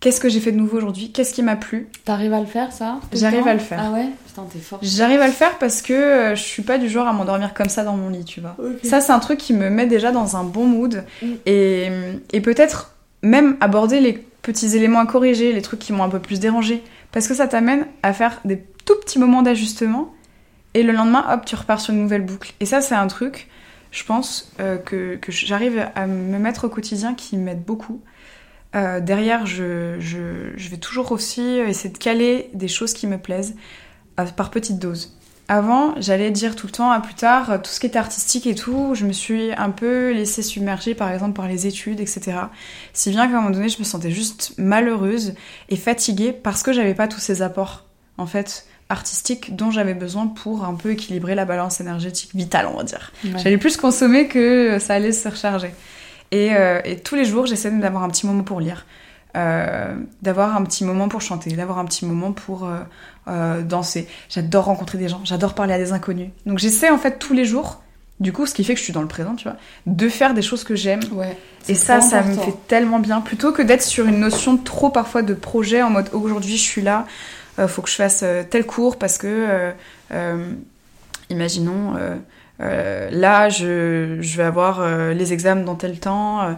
[0.00, 1.12] qu'est-ce que j'ai fait de nouveau aujourd'hui?
[1.12, 1.88] Qu'est-ce qui m'a plu?
[2.04, 3.00] T'arrives à le faire, ça?
[3.12, 3.80] J'arrive à le faire.
[3.80, 4.08] Ah ouais?
[4.26, 4.78] Putain, t'es fort.
[4.82, 7.68] J'arrive à le faire parce que euh, je suis pas du genre à m'endormir comme
[7.68, 8.56] ça dans mon lit, tu vois.
[8.82, 11.04] Ça, c'est un truc qui me met déjà dans un bon mood.
[11.22, 11.26] Mm.
[11.46, 11.90] Et,
[12.32, 16.20] et peut-être même aborder les petits éléments à corriger, les trucs qui m'ont un peu
[16.20, 16.82] plus dérangé.
[17.12, 20.14] Parce que ça t'amène à faire des tout petits moments d'ajustement.
[20.74, 22.52] Et le lendemain, hop, tu repars sur une nouvelle boucle.
[22.60, 23.48] Et ça, c'est un truc,
[23.90, 28.02] je pense, euh, que, j'arrive à me mettre au quotidien qui m'aide beaucoup.
[28.74, 29.96] Euh, derrière, je
[30.70, 33.56] vais toujours aussi essayer de caler des choses qui me plaisent
[34.20, 35.16] euh, par petites doses.
[35.50, 38.46] Avant, j'allais dire tout le temps à plus tard, euh, tout ce qui était artistique
[38.46, 42.36] et tout, je me suis un peu laissée submerger par exemple par les études, etc.
[42.92, 45.34] Si bien qu'à un moment donné, je me sentais juste malheureuse
[45.70, 47.86] et fatiguée parce que j'avais pas tous ces apports,
[48.18, 52.76] en fait, artistiques dont j'avais besoin pour un peu équilibrer la balance énergétique vitale, on
[52.76, 53.12] va dire.
[53.24, 53.30] Ouais.
[53.42, 55.70] J'allais plus consommer que ça allait se recharger.
[56.30, 58.84] Et, euh, et tous les jours, j'essaie d'avoir un petit moment pour lire,
[59.36, 62.78] euh, d'avoir un petit moment pour chanter, d'avoir un petit moment pour euh,
[63.28, 64.08] euh, danser.
[64.30, 66.30] J'adore rencontrer des gens, j'adore parler à des inconnus.
[66.46, 67.82] Donc j'essaie en fait tous les jours
[68.20, 70.32] du coup, ce qui fait que je suis dans le présent, tu vois, de faire
[70.32, 71.00] des choses que j'aime.
[71.12, 71.36] Ouais.
[71.68, 73.20] Et ça, ça me fait tellement bien.
[73.20, 76.82] Plutôt que d'être sur une notion trop parfois de projet en mode aujourd'hui je suis
[76.82, 77.06] là,
[77.68, 79.72] faut que je fasse tel cours parce que,
[81.30, 81.94] imaginons,
[82.58, 86.56] là je, je vais avoir les examens dans tel temps.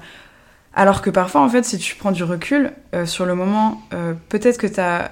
[0.74, 4.14] Alors que parfois, en fait, si tu prends du recul, euh, sur le moment, euh,
[4.28, 5.10] peut-être que t'as.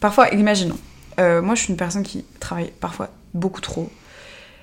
[0.00, 0.78] Parfois, imaginons,
[1.18, 3.90] euh, moi je suis une personne qui travaille parfois beaucoup trop.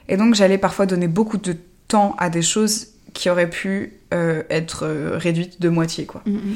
[0.08, 1.56] Et donc j'allais parfois donner beaucoup de
[1.88, 6.22] temps à des choses qui auraient pu être réduites de moitié, quoi.
[6.26, 6.56] Mhm.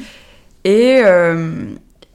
[0.63, 1.65] Et, euh,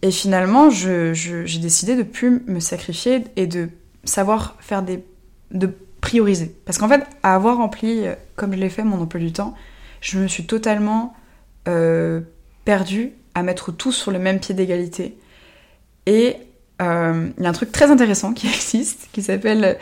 [0.03, 1.13] et finalement, j'ai
[1.61, 3.69] décidé de plus me sacrifier et de
[4.05, 5.05] savoir faire des.
[5.53, 6.55] de prioriser.
[6.65, 8.05] Parce qu'en fait, à avoir rempli,
[8.37, 9.55] comme je l'ai fait, mon emploi du temps,
[10.01, 11.15] je me suis totalement
[11.69, 12.21] euh,
[12.65, 15.17] perdue à mettre tout sur le même pied d'égalité.
[16.07, 16.37] Et
[16.83, 19.79] euh, il y a un truc très intéressant qui existe, qui s'appelle.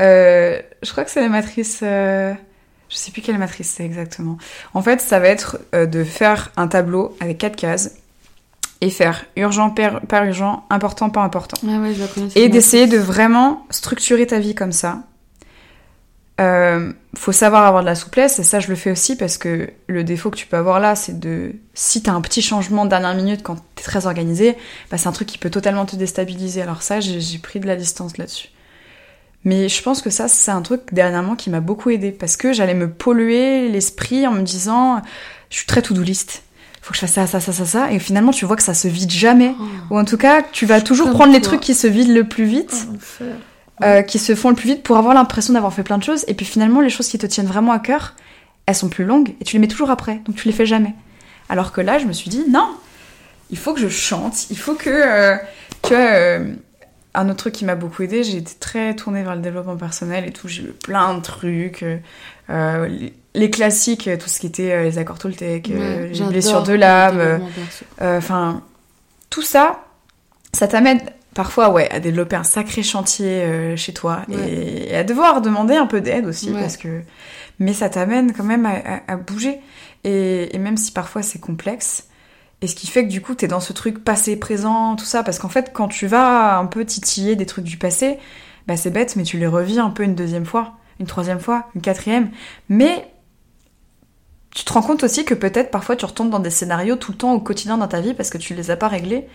[0.00, 1.78] euh, je crois que c'est la matrice.
[1.80, 2.36] je
[2.88, 4.38] sais plus quelle matrice c'est exactement.
[4.74, 7.96] En fait, ça va être de faire un tableau avec quatre cases
[8.80, 11.56] et faire urgent, pas pas urgent, important, pas important.
[11.66, 12.38] Ah ouais, je.
[12.38, 15.02] Et d'essayer de vraiment structurer ta vie comme ça.
[16.40, 19.70] Euh, faut savoir avoir de la souplesse, et ça je le fais aussi parce que
[19.88, 21.52] le défaut que tu peux avoir là, c'est de.
[21.74, 24.56] Si t'as un petit changement de dernière minute quand t'es très organisé,
[24.90, 26.62] bah c'est un truc qui peut totalement te déstabiliser.
[26.62, 28.48] Alors ça, j'ai pris de la distance là-dessus.
[29.44, 32.52] Mais je pense que ça, c'est un truc dernièrement qui m'a beaucoup aidé parce que
[32.52, 35.02] j'allais me polluer l'esprit en me disant
[35.50, 36.42] je suis très to-do list.
[36.80, 37.92] Faut que je fasse ça, ça, ça, ça, ça.
[37.92, 39.54] Et finalement, tu vois que ça se vide jamais.
[39.60, 42.24] Oh, Ou en tout cas, tu vas toujours prendre les trucs qui se vident le
[42.24, 43.36] plus vite, l'enfer.
[43.82, 46.24] Euh, qui se font le plus vite pour avoir l'impression d'avoir fait plein de choses.
[46.28, 48.14] Et puis finalement, les choses qui te tiennent vraiment à cœur,
[48.66, 50.20] elles sont plus longues et tu les mets toujours après.
[50.26, 50.94] Donc tu les fais jamais.
[51.48, 52.68] Alors que là, je me suis dit, non,
[53.50, 54.50] il faut que je chante.
[54.50, 54.90] Il faut que.
[54.90, 55.36] euh,
[55.82, 56.44] tu vois, euh,
[57.14, 60.24] un autre truc qui m'a beaucoup aidé, j'ai été très tournée vers le développement personnel
[60.28, 60.46] et tout.
[60.46, 61.84] J'ai eu plein de trucs.
[62.48, 67.18] les- les classiques, tout ce qui était les accords Toltec, Ouais, les blessures de l'âme.
[68.18, 68.62] Enfin,
[69.30, 69.84] tout ça,
[70.52, 71.00] ça t'amène
[71.42, 74.36] parfois ouais, à développer un sacré chantier euh, chez toi Ouais.
[74.48, 76.60] et, et à devoir demander un peu d'aide aussi Ouais.
[76.60, 77.00] parce que
[77.58, 79.58] mais ça t'amène quand même à, à- à bouger
[80.04, 82.04] et, et même si parfois c'est complexe
[82.62, 85.22] et ce qui fait que du coup t'es dans ce truc passé présent tout ça
[85.22, 88.18] parce qu'en fait quand tu vas un peu titiller des trucs du passé
[88.66, 91.68] bah c'est bête mais tu les revis un peu une deuxième fois une troisième fois
[91.74, 92.30] une quatrième
[92.68, 93.10] mais
[94.54, 97.18] tu te rends compte aussi que peut-être parfois tu retombes dans des scénarios tout le
[97.18, 99.26] temps au quotidien dans ta vie parce que tu les as pas réglés.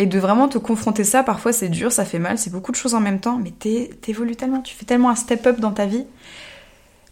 [0.00, 2.76] Et de vraiment te confronter ça, parfois c'est dur, ça fait mal, c'est beaucoup de
[2.76, 5.86] choses en même temps, mais t'é- t'évolues tellement, tu fais tellement un step-up dans ta
[5.86, 6.04] vie.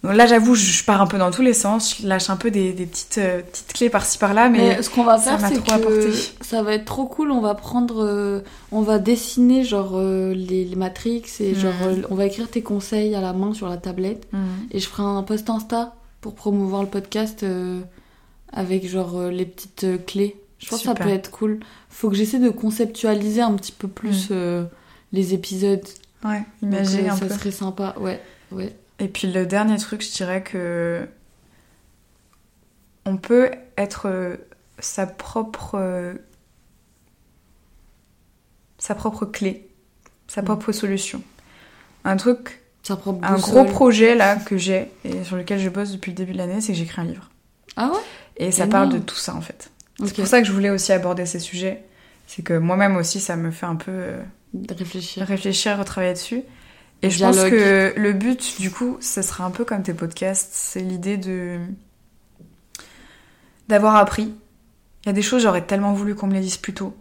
[0.05, 2.53] Donc là j'avoue, je pars un peu dans tous les sens, je lâche un peu
[2.53, 5.49] des, des petites, euh, petites clés par-ci par-là, mais, Mais ce qu'on va ça faire,
[5.49, 6.12] c'est trop que apporté.
[6.42, 7.33] ça va être trop cool.
[7.33, 11.88] On va prendre, euh, on va dessiner genre euh, les, les matrix et genre Mhm.
[11.88, 14.40] euh, on va écrire tes conseils à la main sur la tablette Mhm.
[14.70, 17.44] et je ferai un post Insta pour promouvoir le podcast
[18.53, 20.37] avec genre les petites clés.
[20.59, 21.61] Je pense que ça peut être cool.
[21.90, 24.64] Faut que j'essaie de conceptualiser un petit peu plus euh,
[25.12, 25.85] les épisodes.
[26.25, 27.35] ouais, Donc, imagine euh, un ça peu.
[27.35, 27.95] serait sympa.
[27.99, 28.21] Ouais,
[28.53, 28.75] ouais.
[28.99, 31.07] Et puis le dernier truc, je dirais que
[33.05, 34.37] on peut être euh,
[34.79, 36.14] sa propre
[38.79, 39.69] sa propre clé,
[40.27, 40.45] sa Mm.
[40.47, 41.23] propre solution.
[42.05, 45.90] Un truc, Ça prend un gros projet là que j'ai et sur lequel je bosse
[45.92, 47.31] depuis le début de l'année, c'est que j'écris un livre.
[47.77, 47.99] Ah ouais?
[48.37, 49.71] Et ça parle de tout ça en fait.
[50.04, 51.85] C'est pour ça que je voulais aussi aborder ces sujets.
[52.26, 54.22] C'est que moi-même aussi, ça me fait un peu euh,
[54.70, 55.26] réfléchir.
[55.26, 56.42] réfléchir, retravailler dessus.
[57.02, 57.37] Et je Dialogue.
[57.37, 61.16] pense que le but, du coup, ce sera un peu comme tes podcasts, c'est l'idée
[61.16, 61.59] de
[63.68, 64.35] d'avoir appris.
[65.02, 66.96] Il y a des choses, j'aurais tellement voulu qu'on me les dise plus tôt.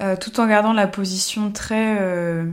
[0.00, 1.98] Euh, tout en gardant la position très...
[2.00, 2.44] euh,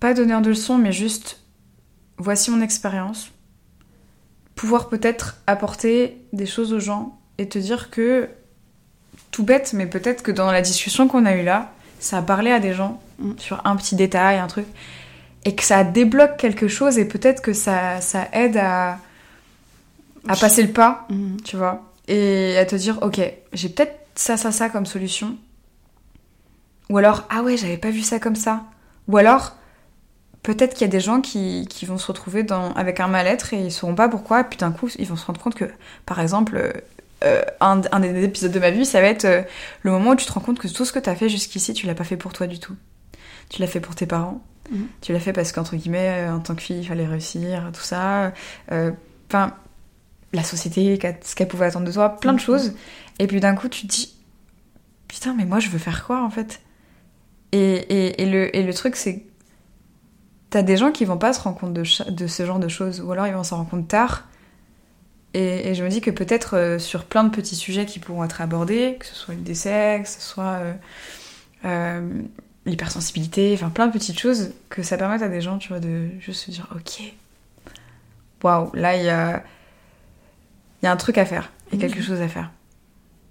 [0.00, 1.40] pas donneur de leçons, mais juste,
[2.18, 3.30] voici mon expérience.
[4.56, 8.28] Pouvoir peut-être apporter des choses aux gens et te dire que,
[9.30, 12.50] tout bête, mais peut-être que dans la discussion qu'on a eue là, ça a parlé
[12.50, 13.32] à des gens Mm.
[13.38, 14.66] sur un petit détail, un truc,
[15.46, 18.98] et que ça débloque quelque chose et peut-être que ça, ça aide à,
[20.28, 21.40] à passer le pas, Mhm.
[21.42, 23.20] tu vois, et à te dire, ok,
[23.54, 25.36] j'ai peut-être ça, ça, ça comme solution.
[26.90, 28.64] Ou alors, ah ouais, j'avais pas vu ça comme ça.
[29.08, 29.56] Ou alors,
[30.46, 33.52] peut-être qu'il y a des gens qui, qui vont se retrouver dans, avec un mal-être
[33.52, 35.64] et ils sauront pas pourquoi, et puis d'un coup, ils vont se rendre compte que,
[36.06, 36.82] par exemple,
[37.24, 39.42] euh, un, un des épisodes de ma vie, ça va être euh,
[39.82, 41.72] le moment où tu te rends compte que tout ce que tu as fait jusqu'ici,
[41.74, 42.76] tu l'as pas fait pour toi du tout.
[43.50, 44.40] Tu l'as fait pour tes parents.
[44.70, 44.86] Mhm.
[45.00, 47.80] Tu l'as fait parce qu'entre guillemets, euh, en tant que fille, il fallait réussir, tout
[47.82, 48.32] ça.
[48.70, 49.52] Enfin,
[50.32, 52.42] la société, ce qu'elle pouvait attendre de toi, plein de Mhm.
[52.44, 52.72] choses.
[53.18, 54.14] Et puis d'un coup, tu te dis,
[55.08, 56.60] putain, mais moi, je veux faire quoi en fait?
[57.52, 59.24] Et, et, et le, et le truc, c'est.
[60.56, 63.12] T'as des gens qui vont pas se rendre compte de, ce genre de choses, ou
[63.12, 64.24] alors ils vont s'en rendre compte tard.
[65.34, 68.24] Et, et je me dis que peut-être euh, sur plein de petits sujets qui pourront
[68.24, 70.72] être abordés, que ce soit le décès, que ce soit euh,
[71.66, 72.22] euh,
[72.64, 76.08] l'hypersensibilité, enfin plein de petites choses, que ça permette à des gens, tu vois, de
[76.20, 77.02] juste se dire, ok,
[78.42, 79.42] waouh, là il y a,
[80.82, 82.50] y a un truc à faire, il y a quelque chose à faire.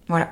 [0.09, 0.32] Voilà.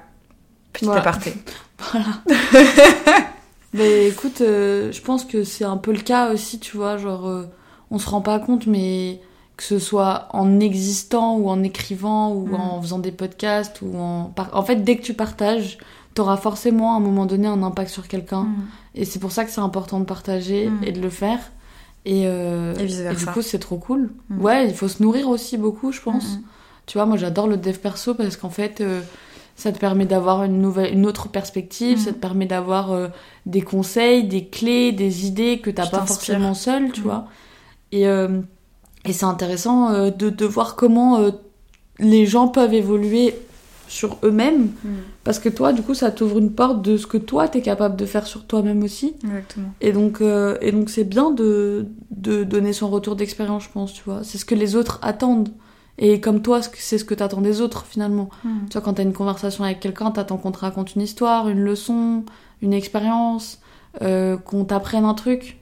[0.73, 1.01] Petit Voilà.
[1.01, 1.33] aparté.
[1.91, 2.23] Voilà.
[3.73, 7.27] mais écoute, euh, je pense que c'est un peu le cas aussi, tu vois, genre,
[7.27, 7.43] euh,
[7.91, 9.19] on se rend pas compte, mais
[9.57, 12.53] que ce soit en existant ou en écrivant ou Mm.
[12.55, 14.33] en faisant des podcasts ou en...
[14.51, 15.77] En fait, dès que tu partages,
[16.15, 18.43] t'auras forcément à un moment donné un impact sur quelqu'un.
[18.43, 18.55] Mm.
[18.95, 20.83] Et c'est pour ça que c'est important de partager Mm.
[20.85, 21.39] et de le faire.
[22.05, 24.11] Et, euh, Et du coup, c'est trop cool.
[24.29, 26.39] Ouais, il faut se nourrir aussi beaucoup, je pense.
[26.85, 28.99] Tu vois, moi j'adore le dev perso parce qu'en fait, euh,
[29.55, 33.07] ça te permet d'avoir une nouvelle, une autre perspective, ça te permet d'avoir euh,
[33.45, 37.05] des conseils, des clés, des idées que t'as pas forcément seul, tu Mhm.
[37.05, 37.27] vois.
[37.91, 38.39] Et, euh,
[39.05, 41.19] et c'est intéressant euh, de, de voir comment
[41.99, 43.35] les gens peuvent évoluer
[43.87, 44.89] sur eux-mêmes Mm.
[45.23, 47.95] parce que toi, du coup, ça t'ouvre une porte de ce que toi t'es capable
[47.95, 49.13] de faire sur toi-même aussi.
[49.23, 49.67] Exactement.
[49.81, 54.01] Et donc, et donc c'est bien de, de donner son retour d'expérience, je pense, tu
[54.03, 54.21] vois.
[54.23, 55.49] C'est ce que les autres attendent.
[55.97, 58.29] Et comme toi, c'est ce que t'attends des autres, finalement.
[58.43, 58.65] Mm.
[58.69, 61.61] Tu vois, quand t'as une conversation avec quelqu'un, t'attends qu'on te raconte une histoire, une
[61.61, 62.23] leçon,
[62.61, 63.59] une expérience,
[64.01, 65.59] euh, qu'on t'apprenne un truc.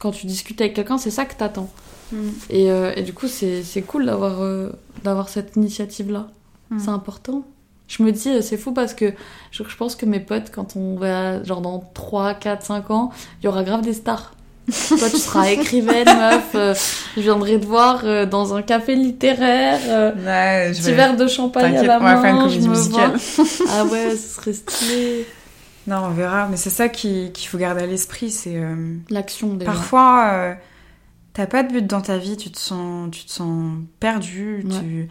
[0.00, 1.70] Quand tu discutes avec quelqu'un, c'est ça que t'attends.
[2.12, 2.28] Mm.
[2.50, 4.70] Et, euh, et du coup, c'est cool d'avoir euh,
[5.04, 6.28] d'avoir cette initiative-là.
[6.70, 6.78] Mm.
[6.80, 7.44] C'est important.
[7.86, 9.12] Je me dis, c'est fou parce que
[9.50, 13.10] je, je pense que mes potes, quand on va, genre dans 3, 4, 5 ans,
[13.40, 14.32] il y aura grave des stars.
[14.88, 16.48] Toi, tu seras écrivaine, meuf.
[16.54, 16.74] euh,
[17.16, 19.78] je viendrai te voir euh, dans un café littéraire.
[19.86, 22.48] euh, Ouais, je petit vais- verre de champagne à la on va faire une main,
[22.48, 23.12] je comédie musicale.
[23.70, 25.26] Ah ouais, ce serait stylé.
[25.86, 29.54] Non, on verra, mais c'est ça qui- qu'il faut garder à l'esprit, c'est euh, L'action
[29.54, 29.70] déjà.
[29.72, 30.54] parfois
[31.32, 34.78] t'as pas de but dans ta vie, tu te sens, tu te sens perdu, Ouais.
[34.80, 35.08] tu...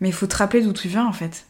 [0.00, 1.46] mais il faut te rappeler d'où tu viens en fait.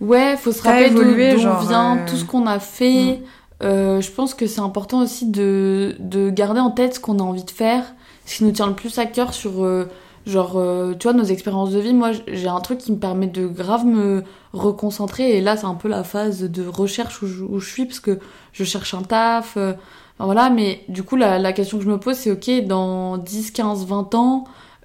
[0.00, 3.20] Ouais, faut se rappeler d'où on vient, tout ce qu'on a fait.
[3.62, 7.22] Euh, je pense que c'est important aussi de, de garder en tête ce qu'on a
[7.22, 7.84] envie de faire,
[8.24, 9.86] ce qui nous tient le plus à cœur sur, euh,
[10.26, 11.92] genre, euh, tu vois, nos expériences de vie.
[11.92, 15.36] Moi, j'ai un truc qui me permet de grave me reconcentrer.
[15.36, 18.00] Et là, c'est un peu la phase de recherche où je, où je suis, parce
[18.00, 18.18] que
[18.52, 19.56] je cherche un taf.
[19.56, 19.72] euh,
[20.18, 23.18] enfin, voilà, mais du coup, la, la question que je me pose, c'est ok, dans
[23.18, 24.44] 10, 15, 20 ans,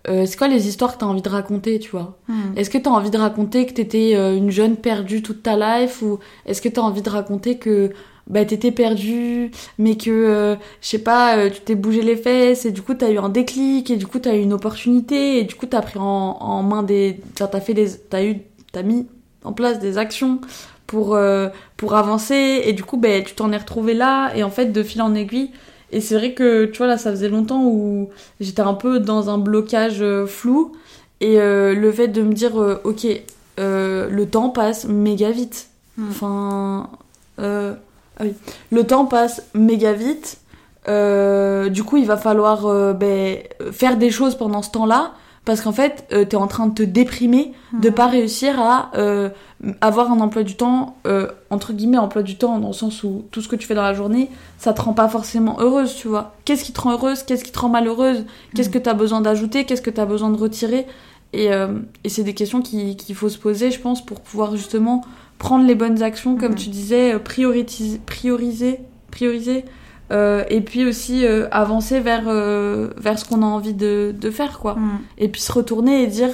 [0.10, 2.18] euh, c'est quoi les histoires que t'as envie de raconter, tu vois?
[2.58, 6.02] Est-ce que t'as envie de raconter que t'étais euh, une jeune perdue toute ta life
[6.02, 7.94] ou est-ce que t'as envie de raconter que
[8.28, 12.66] bah t'étais perdue mais que euh, je sais pas euh, tu t'es bougé les fesses
[12.66, 15.44] et du coup t'as eu un déclic et du coup t'as eu une opportunité et
[15.44, 18.38] du coup t'as pris en, en main des enfin t'as fait des t'as eu
[18.72, 19.08] t'as mis
[19.44, 20.40] en place des actions
[20.88, 24.50] pour euh, pour avancer et du coup ben tu t'en es retrouvé là et en
[24.50, 25.52] fait de fil en aiguille
[25.92, 28.10] et c'est vrai que tu vois là ça faisait longtemps où
[28.40, 30.72] j'étais un peu dans un blocage flou
[31.20, 33.08] et le fait de me dire, ok,
[33.58, 35.68] le temps passe méga vite.
[35.98, 36.10] Mm.
[36.10, 36.90] Enfin,
[38.20, 38.34] ah oui.
[38.72, 40.38] le temps passe méga vite.
[40.88, 43.38] Euh, du coup, il va falloir euh, ben,
[43.72, 45.12] faire des choses pendant ce temps-là.
[45.46, 47.96] Parce qu'en fait, euh, t'es en train de te déprimer de Mhm.
[47.96, 49.28] pas réussir à euh,
[49.82, 50.96] avoir un emploi du temps,
[51.50, 53.82] entre guillemets, emploi du temps, dans le sens où tout ce que tu fais dans
[53.84, 56.34] la journée, ça te rend pas forcément heureuse, tu vois.
[56.46, 57.24] Qu'est-ce qui te rend heureuse?
[57.24, 58.24] Qu'est-ce qui te rend malheureuse?
[58.56, 58.74] Qu'est-ce Mhm.
[58.74, 59.66] que t'as besoin d'ajouter?
[59.66, 60.88] Qu'est-ce que t'as besoin de retirer?
[61.34, 65.02] Et, et c'est des questions qui- qu'il faut se poser, je pense, pour pouvoir justement
[65.44, 66.58] prendre les bonnes actions, comme Mhm.
[66.64, 68.80] tu disais, euh, prioritiser, prioriser,
[69.12, 69.66] prioriser
[70.12, 74.30] euh, et puis aussi euh, avancer vers, euh, vers ce qu'on a envie de, de
[74.32, 74.76] faire, quoi.
[74.76, 75.00] Mm.
[75.18, 76.30] Et puis se retourner et dire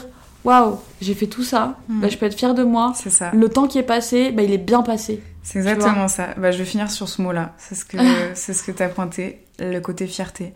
[0.45, 2.01] Waouh, j'ai fait tout ça, Mm.
[2.01, 2.93] bah, je peux être fière de moi.
[2.95, 3.31] C'est ça.
[3.33, 5.21] Le temps qui est passé, bah, il est bien passé.
[5.43, 6.27] C'est exactement ça.
[6.37, 7.53] Bah, je vais finir sur ce mot-là.
[7.57, 7.97] C'est ce que
[8.35, 10.53] c'est ce que t'as pointé, le côté fierté.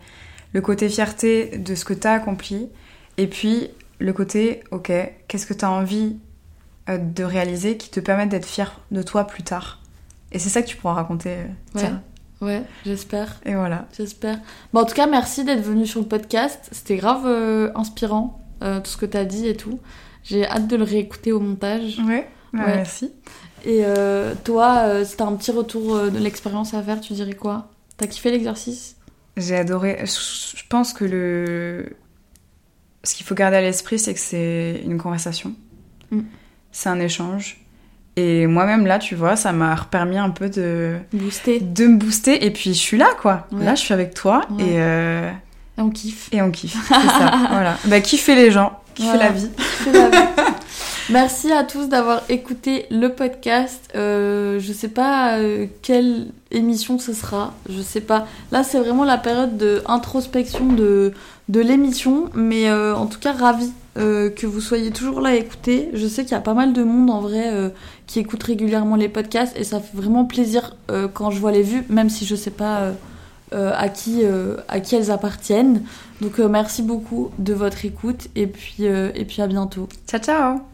[0.52, 2.68] Le côté fierté de ce que t'as accompli,
[3.18, 4.90] et puis le côté, ok,
[5.28, 6.18] qu'est-ce que t'as envie euh,
[6.88, 9.80] de réaliser qui te permette d'être fier de toi plus tard.
[10.32, 11.30] Et c'est ça que tu pourras raconter.
[11.30, 11.80] euh, Ouais.
[11.80, 12.02] Tiens.
[12.40, 13.40] Ouais, j'espère.
[13.46, 13.86] Et voilà.
[13.96, 14.38] J'espère.
[14.72, 16.68] Bon, en tout cas, merci d'être venu sur le podcast.
[16.72, 19.78] C'était grave euh, inspirant, euh, tout ce que t'as dit et tout.
[20.24, 21.98] J'ai hâte de le réécouter au montage.
[22.06, 22.28] Ouais.
[22.52, 22.76] Bah, Ouais.
[22.76, 23.12] Merci.
[23.64, 27.14] Et euh, toi, euh, si t'as un petit retour euh, de l'expérience à faire, tu
[27.14, 27.70] dirais quoi?
[27.96, 28.96] T'as kiffé l'exercice?
[29.38, 30.00] J'ai adoré.
[30.02, 31.96] Je je pense que le.
[33.04, 35.54] Ce qu'il faut garder à l'esprit, c'est que c'est une conversation.
[36.10, 36.20] Mm.
[36.76, 37.56] C'est un échange.
[38.16, 41.60] Et moi-même, là, tu vois, ça m'a permis un peu de, Boosté.
[41.60, 42.44] de me booster.
[42.44, 43.46] Et puis, je suis là, quoi.
[43.52, 43.64] Ouais.
[43.64, 44.42] Là, je suis avec toi.
[44.50, 44.64] Ouais.
[44.64, 45.30] Et, euh,
[45.78, 46.28] Et on kiffe.
[46.32, 46.76] et on kiffe.
[46.86, 47.32] C'est ça.
[47.50, 47.76] voilà.
[47.86, 48.78] Bah, kiffer les gens.
[48.94, 49.24] Kiffer Voilà.
[49.26, 49.50] la vie.
[49.56, 50.16] Kiffer la vie.
[51.10, 53.90] Merci à tous d'avoir écouté le podcast.
[53.94, 57.52] Euh, je sais pas euh, quelle émission ce sera.
[57.68, 58.26] Je sais pas.
[58.52, 61.12] Là, c'est vraiment la période de introspection de,
[61.50, 62.30] de l'émission.
[62.34, 65.90] Mais euh, en tout cas, ravi euh, que vous soyez toujours là à écouter.
[65.92, 67.68] Je sais qu'il y a pas mal de monde en vrai euh,
[68.06, 71.62] qui écoute régulièrement les podcasts et ça fait vraiment plaisir euh, quand je vois les
[71.62, 72.92] vues, même si je sais pas
[73.52, 75.82] euh, à, qui, euh, à qui elles appartiennent.
[76.20, 79.86] Donc euh, merci beaucoup de votre écoute et puis, et puis à bientôt.
[80.08, 80.73] Ciao ciao